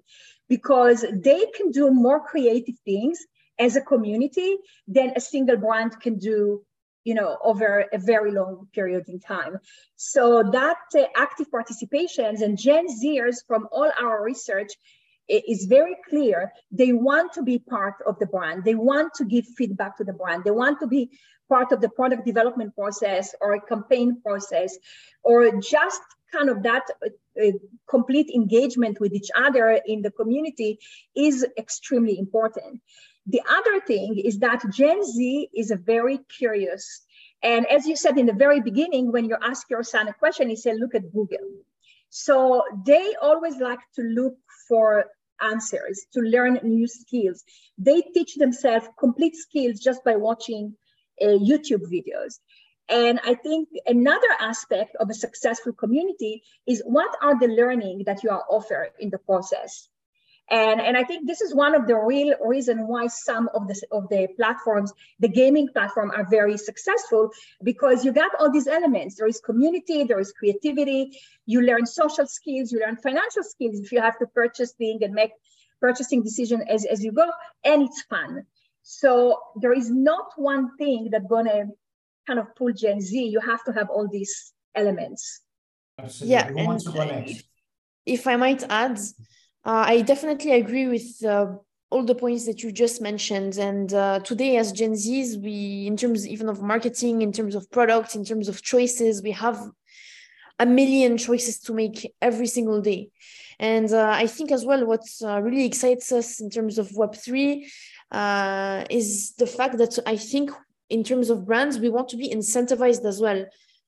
[0.50, 3.20] because they can do more creative things
[3.60, 4.58] as a community
[4.88, 6.64] than a single brand can do
[7.08, 9.54] you know over a very long period in time
[9.96, 10.24] so
[10.58, 14.72] that uh, active participations and gen zers from all our research
[15.30, 16.54] is very clear.
[16.72, 18.64] They want to be part of the brand.
[18.64, 20.44] They want to give feedback to the brand.
[20.44, 21.12] They want to be
[21.50, 24.78] part of the product development process or a campaign process
[25.24, 26.02] or just
[26.34, 27.52] kind of that uh,
[27.90, 30.80] complete engagement with each other in the community
[31.16, 32.82] is extremely important.
[33.28, 37.02] The other thing is that Gen Z is a very curious.
[37.44, 40.50] And as you said in the very beginning, when you ask your son a question,
[40.50, 41.48] he said, look at Google.
[42.10, 45.06] So they always like to look for
[45.42, 47.44] answers, to learn new skills.
[47.78, 50.76] They teach themselves complete skills just by watching
[51.22, 52.40] uh, YouTube videos.
[52.90, 58.24] And I think another aspect of a successful community is what are the learning that
[58.24, 59.90] you are offered in the process.
[60.50, 63.82] And, and I think this is one of the real reason why some of the,
[63.92, 67.32] of the platforms, the gaming platform are very successful
[67.64, 69.16] because you got all these elements.
[69.16, 73.92] There is community, there is creativity, you learn social skills, you learn financial skills if
[73.92, 75.32] you have to purchase things and make
[75.82, 77.30] purchasing decision as, as you go,
[77.66, 78.46] and it's fun.
[78.84, 81.66] So there is not one thing that's gonna
[82.26, 83.22] kind of pull Gen Z.
[83.22, 85.42] You have to have all these elements.
[86.00, 86.32] Absolutely.
[86.32, 87.44] Yeah, and if,
[88.06, 89.00] if I might add,
[89.66, 91.48] uh, I definitely agree with uh,
[91.90, 93.58] all the points that you just mentioned.
[93.58, 97.70] And uh, today, as Gen Zs, we, in terms even of marketing, in terms of
[97.72, 99.62] products, in terms of choices, we have
[100.60, 103.10] a million choices to make every single day.
[103.60, 107.66] And uh, I think as well, what uh, really excites us in terms of Web3
[108.12, 110.52] uh, is the fact that I think
[110.90, 113.46] in terms of brands, we want to be incentivized as well.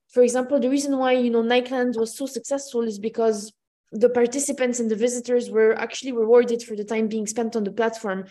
[0.09, 3.53] For example, the reason why, you know, Nikeland was so successful is because
[3.92, 7.72] the participants and the visitors were actually rewarded for the time being spent on the
[7.72, 8.26] platform.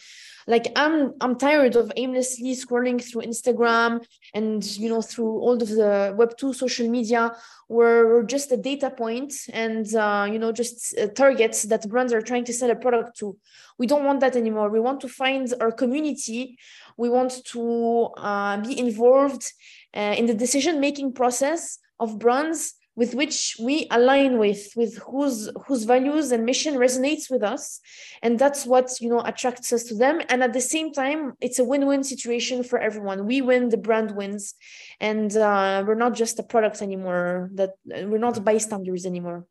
[0.46, 4.04] Like i'm i'm tired of aimlessly scrolling through instagram
[4.34, 7.36] and you know through all of the web 2 social media
[7.68, 12.12] where we're just a data point and uh, you know just uh, targets that brands
[12.12, 13.36] are trying to sell a product to.
[13.78, 14.70] We don't want that anymore.
[14.70, 16.58] We want to find our community.
[16.96, 19.52] We want to uh, be involved
[19.94, 25.48] uh, in the decision making process of brands with which we align with with whose
[25.66, 27.80] whose values and mission resonates with us.
[28.24, 30.20] And that's what you know attracts us to them.
[30.28, 33.18] And at the same time it's a win-win situation for everyone.
[33.32, 34.54] We win the brand wins.
[35.00, 37.70] And uh, we're not just a product anymore that
[38.10, 39.46] we're not bystanders anymore.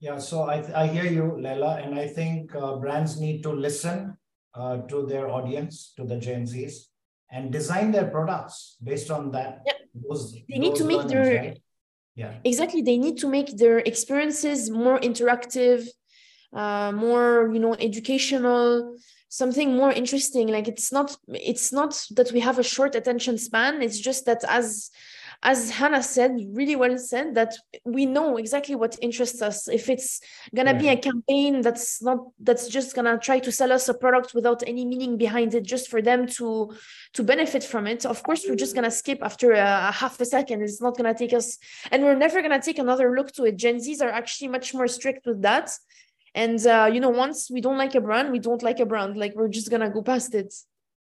[0.00, 3.96] Yeah so i, I hear you Leila and i think uh, brands need to listen
[4.54, 6.90] uh, to their audience to the gen z's
[7.34, 9.78] and design their products based on that yeah.
[9.94, 11.58] those, they need to make their right?
[12.16, 12.32] Yeah.
[12.44, 15.86] Exactly they need to make their experiences more interactive
[16.52, 18.96] uh, more you know educational
[19.28, 20.48] something more interesting.
[20.48, 23.82] Like it's not it's not that we have a short attention span.
[23.82, 24.90] It's just that as
[25.42, 29.68] as Hana said, really well said, that we know exactly what interests us.
[29.68, 30.20] If it's
[30.54, 30.78] gonna yeah.
[30.78, 34.62] be a campaign that's not that's just gonna try to sell us a product without
[34.66, 36.74] any meaning behind it, just for them to
[37.14, 40.24] to benefit from it, of course we're just gonna skip after a, a half a
[40.24, 40.62] second.
[40.62, 41.58] It's not gonna take us,
[41.90, 43.56] and we're never gonna take another look to it.
[43.56, 45.70] Gen Zs are actually much more strict with that.
[46.34, 49.16] And uh, you know, once we don't like a brand, we don't like a brand.
[49.16, 50.52] Like we're just gonna go past it.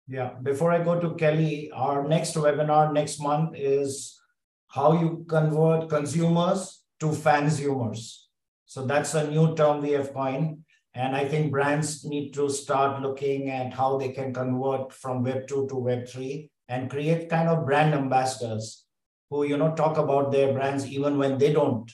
[0.07, 0.33] Yeah.
[0.41, 4.19] Before I go to Kelly, our next webinar next month is
[4.67, 8.23] how you convert consumers to fansumers.
[8.65, 10.59] So that's a new term we have coined.
[10.93, 15.47] And I think brands need to start looking at how they can convert from Web
[15.47, 18.85] 2 to Web 3 and create kind of brand ambassadors
[19.29, 21.91] who, you know, talk about their brands even when they don't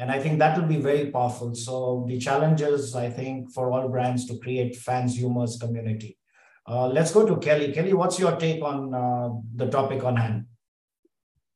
[0.00, 1.54] And I think that will be very powerful.
[1.54, 6.16] So the challenge is, I think, for all brands to create fansumers, community.
[6.66, 7.72] Uh, let's go to Kelly.
[7.72, 10.46] Kelly, what's your take on uh, the topic on hand?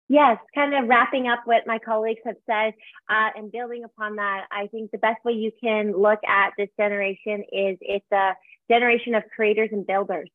[0.09, 2.75] Yes, kind of wrapping up what my colleagues have said
[3.09, 6.69] uh, and building upon that, I think the best way you can look at this
[6.79, 8.33] generation is it's a
[8.71, 10.29] generation of creators and builders.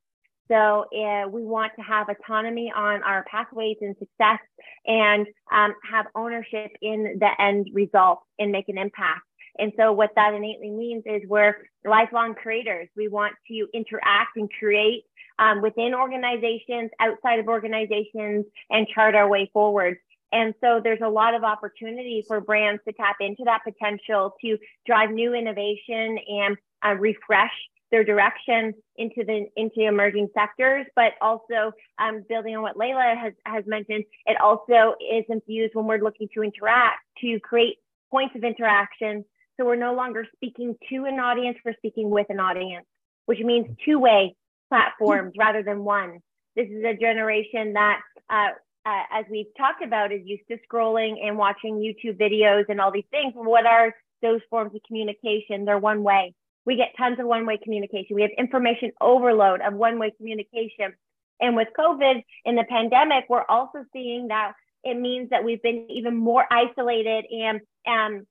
[0.52, 4.40] So uh, we want to have autonomy on our pathways and success
[4.88, 9.22] and um, have ownership in the end result and make an impact.
[9.58, 12.88] And so what that innately means is we're lifelong creators.
[12.96, 15.04] We want to interact and create
[15.40, 19.98] um, within organizations, outside of organizations, and chart our way forward.
[20.32, 24.58] And so there's a lot of opportunity for brands to tap into that potential to
[24.86, 27.52] drive new innovation and uh, refresh
[27.92, 33.34] their direction into the into emerging sectors, but also um, building on what Leila has,
[33.46, 37.78] has mentioned, it also is infused when we're looking to interact to create
[38.12, 39.26] points of interaction.
[39.60, 42.86] So we're no longer speaking to an audience, we're speaking with an audience,
[43.26, 44.36] which means two-way
[44.70, 46.20] platforms rather than one.
[46.56, 48.00] This is a generation that,
[48.30, 48.50] uh,
[48.86, 52.92] uh, as we've talked about, is used to scrolling and watching YouTube videos and all
[52.92, 53.34] these things.
[53.36, 55.66] What are those forms of communication?
[55.66, 56.34] They're one way.
[56.66, 58.16] We get tons of one way communication.
[58.16, 60.94] We have information overload of one way communication.
[61.42, 64.54] And with COVID in the pandemic, we're also seeing that
[64.86, 68.26] it means that we've been even more isolated and um,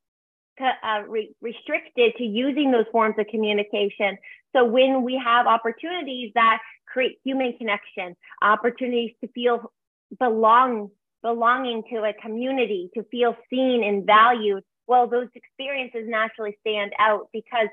[0.61, 4.18] uh, re- restricted to using those forms of communication.
[4.54, 9.72] So when we have opportunities that create human connection, opportunities to feel
[10.18, 10.90] belong,
[11.22, 17.28] belonging to a community, to feel seen and valued, well, those experiences naturally stand out
[17.32, 17.68] because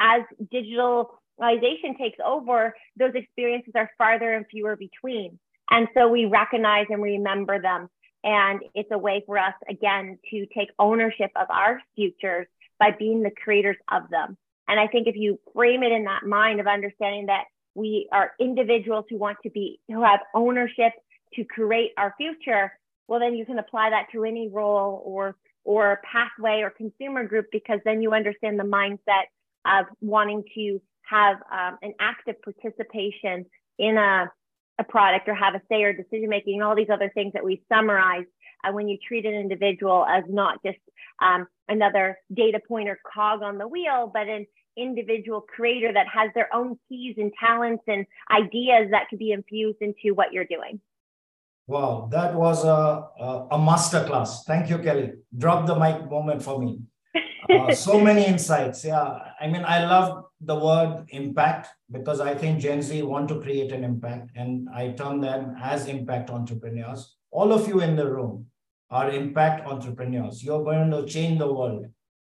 [0.00, 0.22] as
[0.52, 5.38] digitalization takes over, those experiences are farther and fewer between.
[5.70, 7.88] And so we recognize and remember them.
[8.24, 12.46] And it's a way for us, again, to take ownership of our futures
[12.78, 14.36] by being the creators of them.
[14.68, 17.44] And I think if you frame it in that mind of understanding that
[17.74, 20.92] we are individuals who want to be, who have ownership
[21.34, 22.72] to create our future,
[23.08, 27.46] well, then you can apply that to any role or or pathway or consumer group
[27.52, 29.26] because then you understand the mindset
[29.64, 33.46] of wanting to have um, an active participation
[33.78, 34.30] in a
[34.82, 37.44] a product or have a say or decision making and all these other things that
[37.44, 38.26] we summarize
[38.64, 40.78] uh, when you treat an individual as not just
[41.20, 46.30] um, another data point or cog on the wheel, but an individual creator that has
[46.34, 50.80] their own keys and talents and ideas that could be infused into what you're doing.
[51.66, 54.44] Wow, that was a, a, a master class.
[54.44, 55.12] Thank you, Kelly.
[55.36, 56.80] Drop the mic moment for me.
[57.50, 58.84] Uh, so many insights.
[58.84, 63.40] Yeah, I mean, I love the word impact because I think Gen Z want to
[63.40, 67.16] create an impact, and I term them as impact entrepreneurs.
[67.30, 68.46] All of you in the room
[68.90, 70.42] are impact entrepreneurs.
[70.44, 71.86] You're going to change the world.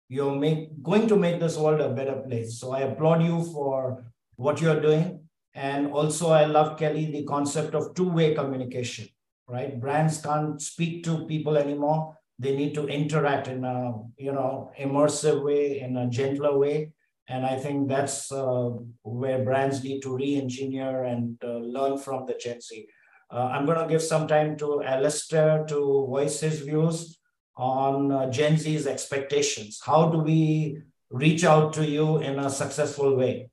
[0.09, 2.59] You're make, going to make this world a better place.
[2.59, 4.03] So I applaud you for
[4.35, 5.21] what you're doing.
[5.53, 9.07] And also, I love Kelly the concept of two-way communication.
[9.47, 14.71] Right, brands can't speak to people anymore they need to interact in a you know
[14.79, 16.91] immersive way in a gentler way
[17.29, 18.69] and i think that's uh,
[19.03, 22.87] where brands need to re-engineer and uh, learn from the gen z.
[23.31, 27.19] Uh, i'm going to give some time to alistair to voice his views
[27.55, 29.81] on uh, gen z's expectations.
[29.83, 33.49] How do we reach out to you in a successful way?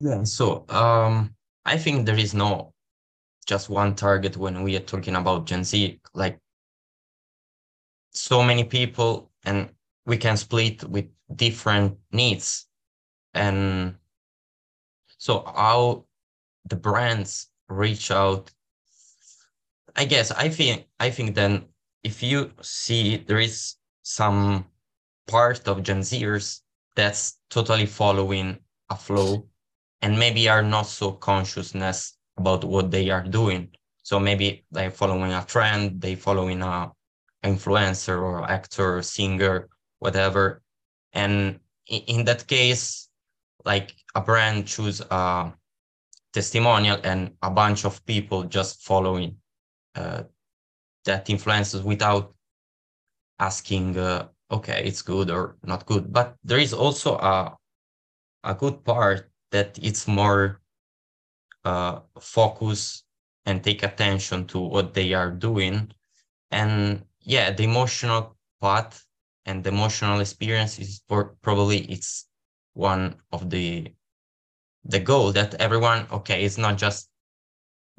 [0.00, 2.72] Yeah so um, i think there is no
[3.46, 6.38] just one target when we are talking about Gen Z, like
[8.12, 9.70] so many people and
[10.06, 12.66] we can split with different needs.
[13.34, 13.96] And
[15.18, 16.04] so how
[16.68, 18.50] the brands reach out,
[19.96, 21.66] I guess I think I think then
[22.02, 24.66] if you see there is some
[25.28, 26.60] part of Gen Zers
[26.96, 28.58] that's totally following
[28.90, 29.46] a flow
[30.02, 33.68] and maybe are not so consciousness about what they are doing.
[34.02, 36.90] So maybe they're following a trend, they following a
[37.44, 39.68] influencer or actor, or singer,
[40.02, 40.62] whatever.
[41.12, 43.08] And in that case,
[43.64, 45.52] like a brand choose a
[46.32, 49.36] testimonial and a bunch of people just following
[49.94, 50.24] uh,
[51.04, 52.34] that influences without
[53.38, 56.12] asking, uh, okay, it's good or not good.
[56.12, 57.56] But there is also a
[58.44, 60.60] a good part that it's more
[61.64, 63.04] uh, focus
[63.46, 65.92] and take attention to what they are doing.
[66.50, 69.00] And yeah, the emotional part
[69.46, 72.28] and the emotional experience is for probably it's
[72.74, 73.92] one of the
[74.84, 77.10] the goal that everyone okay it's not just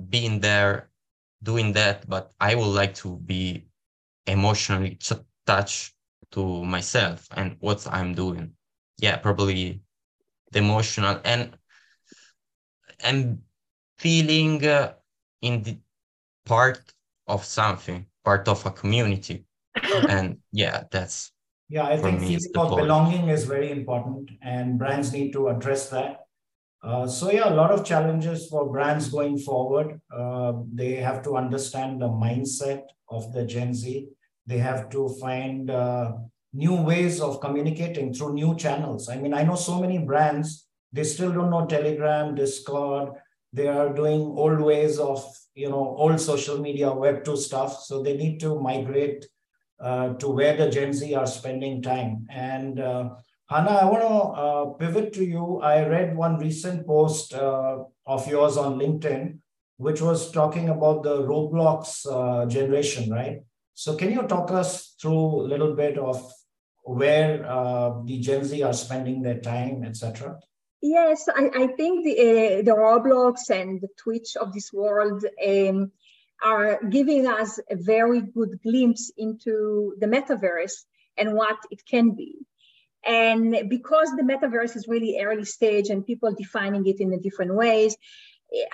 [0.09, 0.89] being there
[1.43, 3.65] doing that but i would like to be
[4.27, 4.97] emotionally
[5.45, 5.93] attached
[6.31, 8.53] to myself and what I'm doing.
[8.99, 9.83] Yeah, probably
[10.51, 11.57] the emotional and
[13.01, 13.43] and
[13.97, 14.95] feeling uh,
[15.41, 15.79] in the
[16.45, 16.93] part
[17.27, 19.45] of something, part of a community.
[20.09, 21.32] and yeah, that's
[21.73, 26.19] yeah, I think feeling of belonging is very important, and brands need to address that.
[26.83, 29.99] Uh, so yeah, a lot of challenges for brands going forward.
[30.15, 34.07] Uh, they have to understand the mindset of the Gen Z.
[34.45, 36.11] They have to find uh,
[36.53, 39.09] new ways of communicating through new channels.
[39.09, 43.13] I mean, I know so many brands, they still don't know Telegram, Discord.
[43.51, 47.81] They are doing old ways of, you know, old social media, Web 2 stuff.
[47.81, 49.25] So they need to migrate
[49.83, 52.25] uh, to where the Gen Z are spending time.
[52.29, 53.09] And uh,
[53.49, 55.59] Hana, I want to uh, pivot to you.
[55.59, 59.39] I read one recent post uh, of yours on LinkedIn,
[59.77, 63.39] which was talking about the Roblox generation, right?
[63.73, 66.31] So, can you talk us through a little bit of
[66.83, 67.39] where
[68.05, 70.39] the Gen Z are spending their time, etc.?
[70.83, 75.93] Yes, I, I think the, uh, the Roblox and the Twitch of this world um,
[76.41, 80.85] are giving us a very good glimpse into the metaverse
[81.17, 82.35] and what it can be.
[83.05, 87.97] And because the metaverse is really early stage and people defining it in different ways,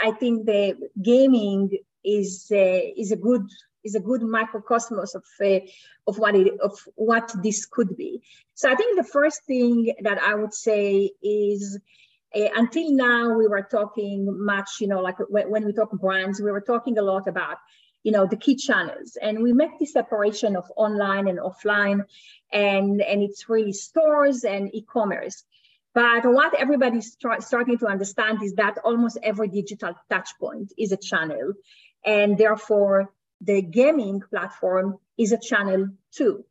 [0.04, 1.72] I think the gaming
[2.04, 3.46] is uh, is a good
[3.84, 5.60] is a good microcosmos of uh,
[6.08, 8.22] of what it of what this could be.
[8.54, 11.80] So I think the first thing that I would say is
[12.36, 16.42] uh, until now we were talking much, you know, like when, when we talk brands,
[16.42, 17.58] we were talking a lot about
[18.04, 19.18] you know the key channels.
[19.22, 22.06] And we make the separation of online and offline
[22.52, 25.44] and and it's really stores and e-commerce.
[25.94, 30.98] But what everybody's starting to understand is that almost every digital touch point is a
[30.98, 31.54] channel
[32.06, 33.12] and therefore
[33.42, 36.46] the gaming platform is a channel too.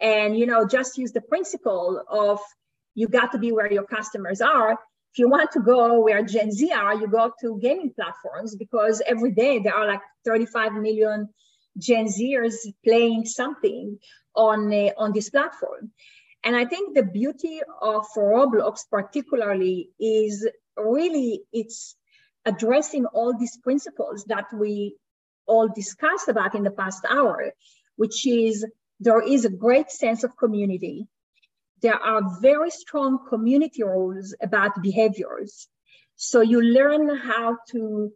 [0.00, 2.40] And you know just use the principle of
[2.94, 4.78] you got to be where your customers are
[5.14, 9.00] if you want to go where Gen Z are, you go to gaming platforms because
[9.06, 11.28] every day there are like 35 million
[11.78, 12.54] Gen Zers
[12.84, 13.96] playing something
[14.34, 15.92] on uh, on this platform.
[16.42, 21.94] And I think the beauty of Roblox particularly is really it's
[22.44, 24.96] addressing all these principles that we
[25.46, 27.52] all discussed about in the past hour,
[27.94, 28.66] which is
[28.98, 31.06] there is a great sense of community
[31.84, 35.68] there are very strong community rules about behaviors.
[36.16, 38.10] So you learn how to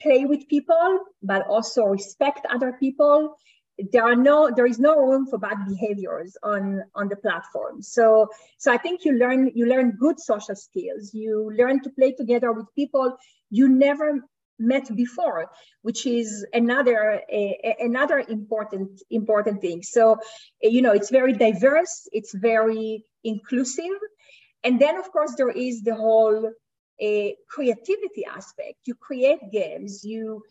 [0.00, 3.36] play with people, but also respect other people.
[3.92, 7.82] There are no, there is no room for bad behaviors on, on the platform.
[7.82, 11.12] So, so I think you learn, you learn good social skills.
[11.12, 13.18] You learn to play together with people
[13.50, 14.20] you never
[14.58, 15.50] met before,
[15.82, 17.22] which is another
[17.80, 19.82] another important important thing.
[19.82, 20.16] So,
[20.62, 23.98] eh, you know, it's very diverse, it's very inclusive,
[24.64, 26.50] and then of course there is the whole
[27.00, 28.78] a creativity aspect.
[28.86, 30.42] You create games, you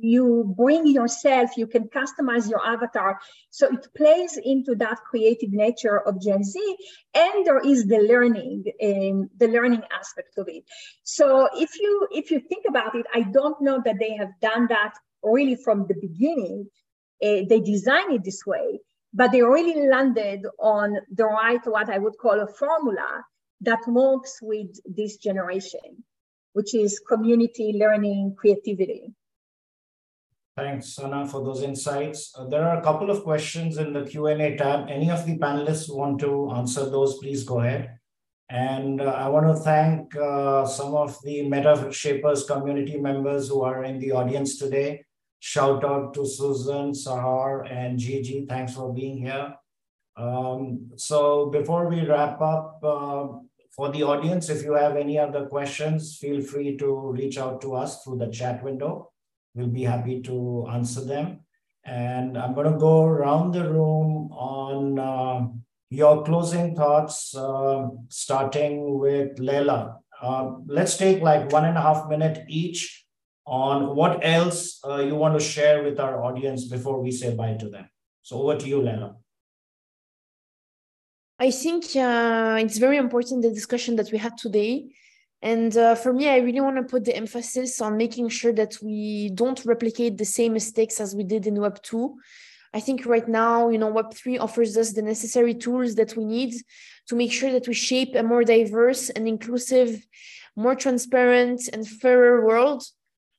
[0.00, 3.18] you bring yourself, you can customize your avatar.
[3.50, 6.76] So it plays into that creative nature of Gen Z,
[7.14, 10.64] and there is the learning and the learning aspect of it.
[11.02, 14.66] So if you if you think about it, I don't know that they have done
[14.68, 16.68] that really from the beginning.
[17.22, 18.80] Uh, they designed it this way,
[19.14, 23.24] but they really landed on the right what I would call a formula
[23.62, 26.04] that works with this generation,
[26.52, 29.14] which is community learning creativity.
[30.56, 32.32] Thanks, Hana, for those insights.
[32.34, 34.88] Uh, there are a couple of questions in the Q&A tab.
[34.88, 37.98] Any of the panelists want to answer those, please go ahead.
[38.48, 43.64] And uh, I want to thank uh, some of the Meta Shapers community members who
[43.64, 45.04] are in the audience today.
[45.40, 48.46] Shout out to Susan, Sahar, and Gigi.
[48.48, 49.54] Thanks for being here.
[50.16, 53.26] Um, so before we wrap up, uh,
[53.72, 57.74] for the audience, if you have any other questions, feel free to reach out to
[57.74, 59.10] us through the chat window.
[59.56, 61.40] We'll be happy to answer them.
[61.84, 65.46] And I'm going to go around the room on uh,
[65.88, 69.96] your closing thoughts, uh, starting with Leila.
[70.20, 73.06] Uh, let's take like one and a half minute each
[73.46, 77.54] on what else uh, you want to share with our audience before we say bye
[77.54, 77.88] to them.
[78.22, 79.16] So over to you, Leila.
[81.38, 84.90] I think uh, it's very important the discussion that we had today
[85.52, 88.74] and uh, for me, I really want to put the emphasis on making sure that
[88.82, 92.18] we don't replicate the same mistakes as we did in Web 2.
[92.74, 96.52] I think right now, you know, Web3 offers us the necessary tools that we need
[97.08, 100.04] to make sure that we shape a more diverse and inclusive,
[100.56, 102.82] more transparent and fairer world.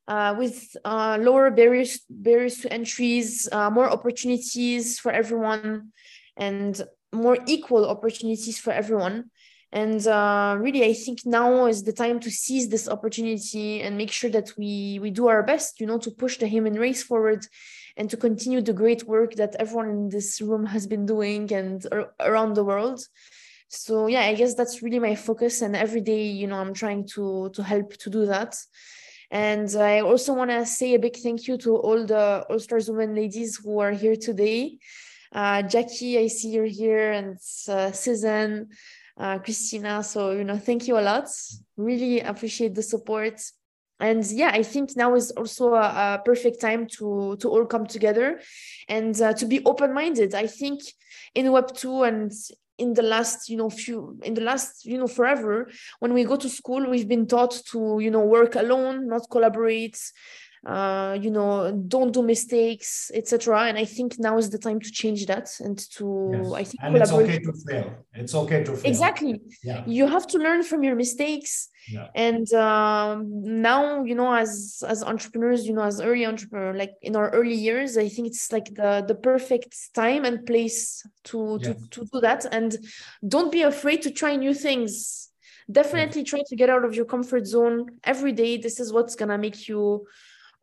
[0.07, 5.91] uh, with uh, lower barriers barriers to entries, uh, more opportunities for everyone,
[6.37, 6.73] and
[7.11, 9.15] more equal opportunities for everyone.
[9.71, 14.11] And uh, really, I think now is the time to seize this opportunity and make
[14.11, 17.45] sure that we we do our best, you know, to push the human race forward
[17.97, 21.85] and to continue the great work that everyone in this room has been doing and
[22.19, 23.01] around the world.
[23.69, 27.05] So yeah i guess that's really my focus and every day you know i'm trying
[27.15, 28.55] to to help to do that.
[29.29, 32.89] And i also want to say a big thank you to all the all stars
[32.89, 34.77] women ladies who are here today
[35.33, 37.37] uh, jackie i see you're here and
[37.69, 38.67] uh, susan
[39.17, 41.27] uh, christina so you know thank you a lot.
[41.75, 43.41] Really appreciate the support.
[43.99, 47.87] And yeah i think now is also a, a perfect time to to all come
[47.87, 48.39] together
[48.87, 50.81] and uh, to be open minded i think
[51.33, 52.31] in web 2 and
[52.77, 55.67] in the last you know few in the last you know forever
[55.99, 59.99] when we go to school we've been taught to you know work alone not collaborate
[60.65, 64.91] uh, you know don't do mistakes etc and i think now is the time to
[64.91, 66.53] change that and to yes.
[66.53, 69.83] i think and it's okay to fail it's okay to fail exactly yeah.
[69.85, 72.07] you have to learn from your mistakes yeah.
[72.15, 77.15] and um, now you know as as entrepreneurs you know as early entrepreneur like in
[77.15, 81.75] our early years i think it's like the the perfect time and place to yes.
[81.75, 82.77] to, to do that and
[83.27, 85.29] don't be afraid to try new things
[85.71, 86.29] definitely yes.
[86.29, 89.67] try to get out of your comfort zone every day this is what's gonna make
[89.67, 90.05] you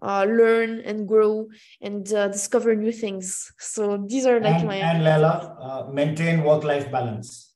[0.04, 1.48] uh, learn and grow
[1.80, 3.52] and uh, discover new things.
[3.58, 7.52] So these are like and, my and Leila, uh, maintain work-life balance.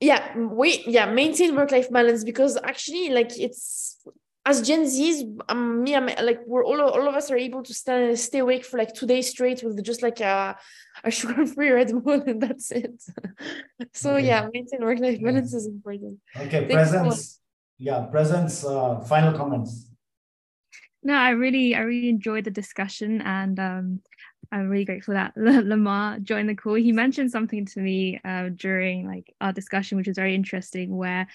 [0.00, 3.96] Yeah, we yeah, maintain work-life balance because actually, like it's
[4.44, 7.74] as Gen Zs, um, me, I'm like we're all all of us are able to
[7.74, 10.56] stay stay awake for like two days straight with just like a
[11.04, 13.02] a sugar-free Red Bull and that's it.
[13.92, 14.26] so okay.
[14.26, 16.18] yeah, maintain work-life balance is important.
[16.36, 17.40] Okay, Thank presence.
[17.78, 18.64] Yeah, presence.
[18.64, 19.87] Uh, final comments.
[21.02, 24.00] No, I really, I really enjoyed the discussion, and um,
[24.50, 26.74] I'm really grateful that Lamar joined the call.
[26.74, 31.28] He mentioned something to me uh, during like our discussion, which was very interesting, where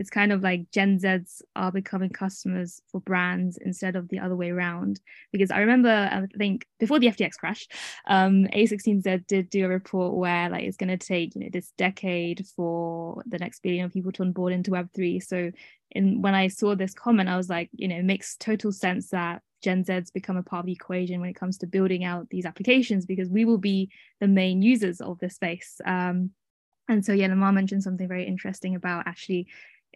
[0.00, 4.34] it's kind of like Gen Zs are becoming customers for brands instead of the other
[4.34, 4.98] way around.
[5.30, 7.68] Because I remember, I think before the FTX crash,
[8.06, 11.72] um, A16Z did do a report where like it's going to take you know this
[11.76, 15.22] decade for the next billion of people to onboard into Web3.
[15.22, 15.50] So
[15.92, 19.10] and when I saw this comment, I was like, you know, it makes total sense
[19.10, 22.30] that Gen Z's become a part of the equation when it comes to building out
[22.30, 25.78] these applications because we will be the main users of this space.
[25.84, 26.30] Um,
[26.88, 29.46] and so, yeah, Lamar mentioned something very interesting about actually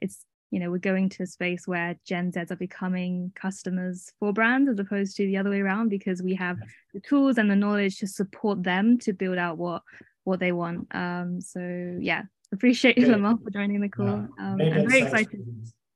[0.05, 4.33] it's, you know, we're going to a space where Gen Zs are becoming customers for
[4.33, 6.59] brands as opposed to the other way around because we have
[6.93, 9.83] the tools and the knowledge to support them to build out what
[10.23, 10.87] what they want.
[10.95, 11.61] Um, so
[12.01, 14.07] yeah, appreciate you, Lamar, for joining the call.
[14.07, 14.45] Yeah.
[14.47, 15.43] Um, I'm very excited.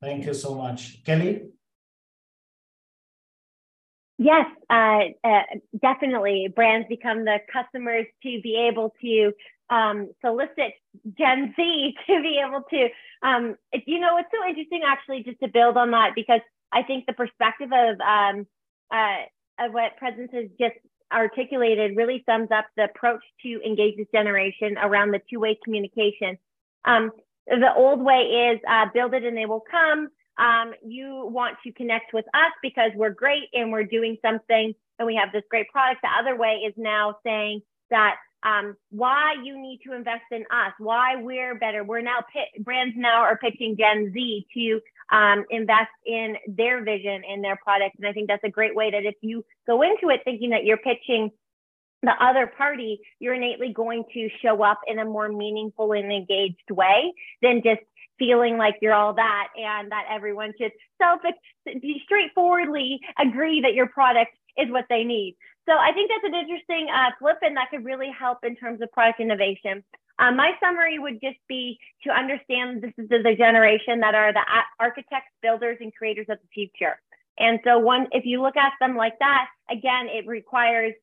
[0.02, 1.02] Thank you so much.
[1.04, 1.48] Kelly?
[4.18, 5.42] Yes, uh, uh,
[5.80, 6.48] definitely.
[6.54, 9.32] Brands become the customers to be able to
[9.70, 10.72] um, solicit
[11.18, 12.88] Gen Z to be able to,
[13.22, 16.40] um, you know, it's so interesting actually just to build on that because
[16.72, 18.46] I think the perspective of, um,
[18.92, 19.24] uh,
[19.58, 20.76] of what Presence has just
[21.12, 26.38] articulated really sums up the approach to engage this generation around the two-way communication.
[26.84, 27.10] Um,
[27.46, 30.08] the old way is uh, build it and they will come.
[30.38, 35.06] Um, you want to connect with us because we're great and we're doing something and
[35.06, 36.02] we have this great product.
[36.02, 40.72] The other way is now saying that um, why you need to invest in us,
[40.78, 41.84] why we're better.
[41.84, 44.80] We're now pit, brands now are pitching Gen Z to
[45.16, 48.90] um, invest in their vision in their product, and I think that's a great way
[48.90, 51.30] that if you go into it thinking that you're pitching
[52.02, 56.70] the other party, you're innately going to show up in a more meaningful and engaged
[56.70, 57.12] way
[57.42, 57.80] than just
[58.18, 61.20] feeling like you're all that and that everyone should self
[62.04, 65.36] straightforwardly agree that your product is what they need.
[65.68, 68.80] So I think that's an interesting uh, flip and that could really help in terms
[68.80, 69.84] of product innovation.
[70.18, 74.40] Um, my summary would just be to understand this is the generation that are the
[74.80, 76.98] architects, builders, and creators of the future.
[77.38, 80.94] And so one, if you look at them like that, again, it requires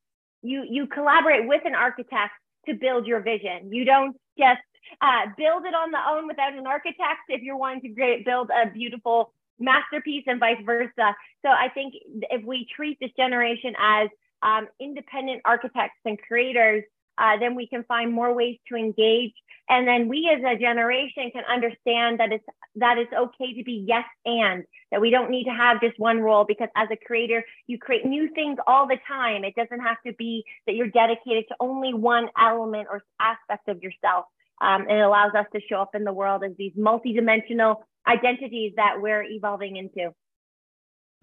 [0.42, 2.34] you you collaborate with an architect
[2.68, 3.72] to build your vision.
[3.72, 4.62] You don't just
[5.02, 8.50] uh, build it on the own without an architect if you're wanting to create, build
[8.50, 11.16] a beautiful masterpiece and vice versa.
[11.42, 11.94] So I think
[12.30, 14.10] if we treat this generation as
[14.42, 16.84] um, independent architects and creators,
[17.18, 19.34] uh, then we can find more ways to engage.
[19.70, 23.84] And then we as a generation can understand that it's that it's okay to be
[23.88, 27.44] yes and that we don't need to have just one role because as a creator,
[27.66, 29.44] you create new things all the time.
[29.44, 33.82] It doesn't have to be that you're dedicated to only one element or aspect of
[33.82, 34.26] yourself.
[34.62, 37.78] Um, and it allows us to show up in the world as these multidimensional
[38.08, 40.14] identities that we're evolving into.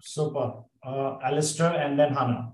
[0.01, 0.63] Super.
[0.85, 2.51] Uh, Alistair and then Hana.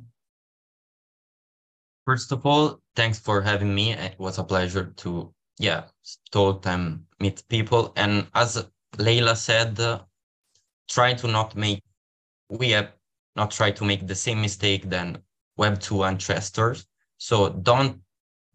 [2.09, 3.93] First of all, thanks for having me.
[3.93, 5.83] It was a pleasure to, yeah,
[6.31, 7.93] talk and meet people.
[7.95, 8.65] And as
[8.97, 10.01] Leila said, uh,
[10.89, 11.83] try to not make,
[12.49, 12.93] we have
[13.35, 15.21] not try to make the same mistake than
[15.59, 16.87] Web2 and Chesters.
[17.19, 18.01] So don't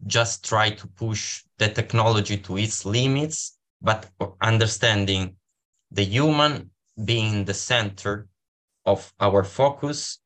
[0.05, 5.37] just try to push the technology to its limits, but understanding
[5.91, 6.71] the human
[7.05, 8.27] being the center
[8.85, 10.19] of our focus.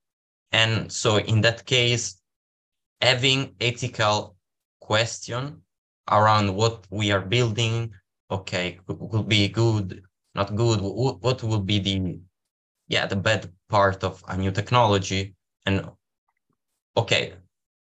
[0.52, 2.19] And so in that case,
[3.02, 4.36] having ethical
[4.80, 5.62] question
[6.10, 7.94] around what we are building,
[8.32, 10.04] okay, could be good,
[10.36, 12.20] not good, what would be the,
[12.88, 15.36] yeah, the bad part of a new technology
[15.66, 15.90] and
[16.98, 17.34] okay,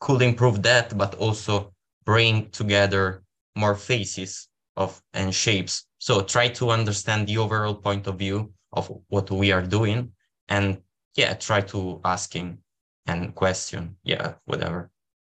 [0.01, 1.73] could improve that, but also
[2.05, 3.23] bring together
[3.57, 5.87] more faces of and shapes.
[5.99, 10.13] So try to understand the overall point of view of what we are doing
[10.49, 10.83] and
[11.15, 12.59] yeah, try to asking
[13.07, 13.97] and question.
[14.05, 14.91] Yeah, whatever.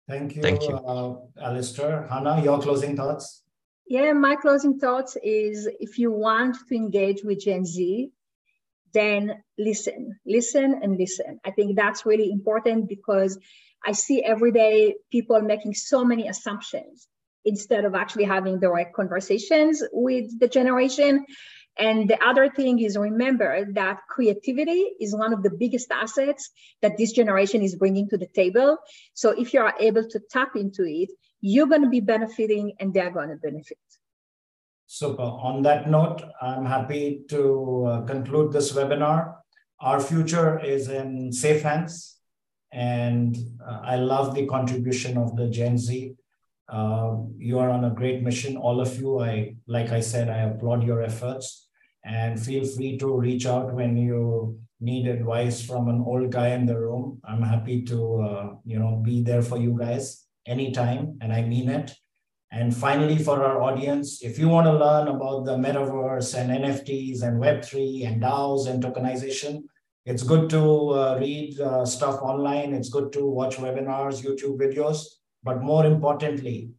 [0.09, 0.74] Thank you, Thank you.
[0.74, 2.07] Uh, Alistair.
[2.11, 3.42] Hana, your closing thoughts?
[3.86, 8.11] Yeah, my closing thoughts is if you want to engage with Gen Z,
[8.92, 11.40] then listen, listen and listen.
[11.44, 13.38] I think that's really important because
[13.84, 17.09] I see every day people making so many assumptions
[17.44, 21.24] instead of actually having direct conversations with the generation.
[21.78, 26.50] And the other thing is remember that creativity is one of the biggest assets
[26.82, 28.76] that this generation is bringing to the table.
[29.14, 31.10] So if you are able to tap into it,
[31.40, 33.78] you're going to be benefiting and they're going to benefit.
[34.86, 35.22] Super.
[35.22, 39.36] On that note, I'm happy to uh, conclude this webinar.
[39.80, 42.18] Our future is in safe hands.
[42.70, 46.14] And uh, I love the contribution of the Gen Z.
[46.68, 49.20] Uh, you are on a great mission, all of you.
[49.20, 51.61] I, like I said, I applaud your efforts
[52.05, 56.66] and feel free to reach out when you need advice from an old guy in
[56.66, 57.20] the room.
[57.24, 61.68] I'm happy to, uh, you know, be there for you guys anytime, and I mean
[61.68, 61.94] it.
[62.50, 67.22] And finally, for our audience, if you want to learn about the metaverse and NFTs
[67.22, 69.62] and Web3 and DAOs and tokenization,
[70.05, 72.74] it's good to uh, read uh, stuff online.
[72.74, 75.05] It's good to watch webinars, YouTube videos,
[75.42, 76.72] but more importantly,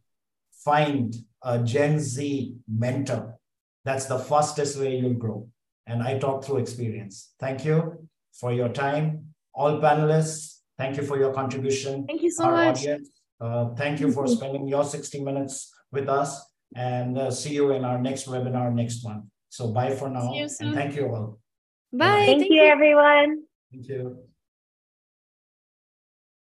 [0.52, 3.38] find a Gen Z mentor.
[3.84, 5.48] That's the fastest way you'll grow.
[5.86, 7.34] And I talk through experience.
[7.38, 9.34] Thank you for your time.
[9.54, 12.06] All panelists, thank you for your contribution.
[12.06, 12.78] Thank you so Our much.
[12.78, 13.10] Audience,
[13.40, 16.42] uh, thank you for spending your 60 minutes with us
[16.74, 19.24] and uh, see you in our next webinar next month.
[19.50, 20.32] So bye for now.
[20.34, 21.38] And thank you all.
[21.92, 22.26] Bye.
[22.26, 23.42] Thank, Thank you, you, everyone.
[23.70, 24.18] Thank you.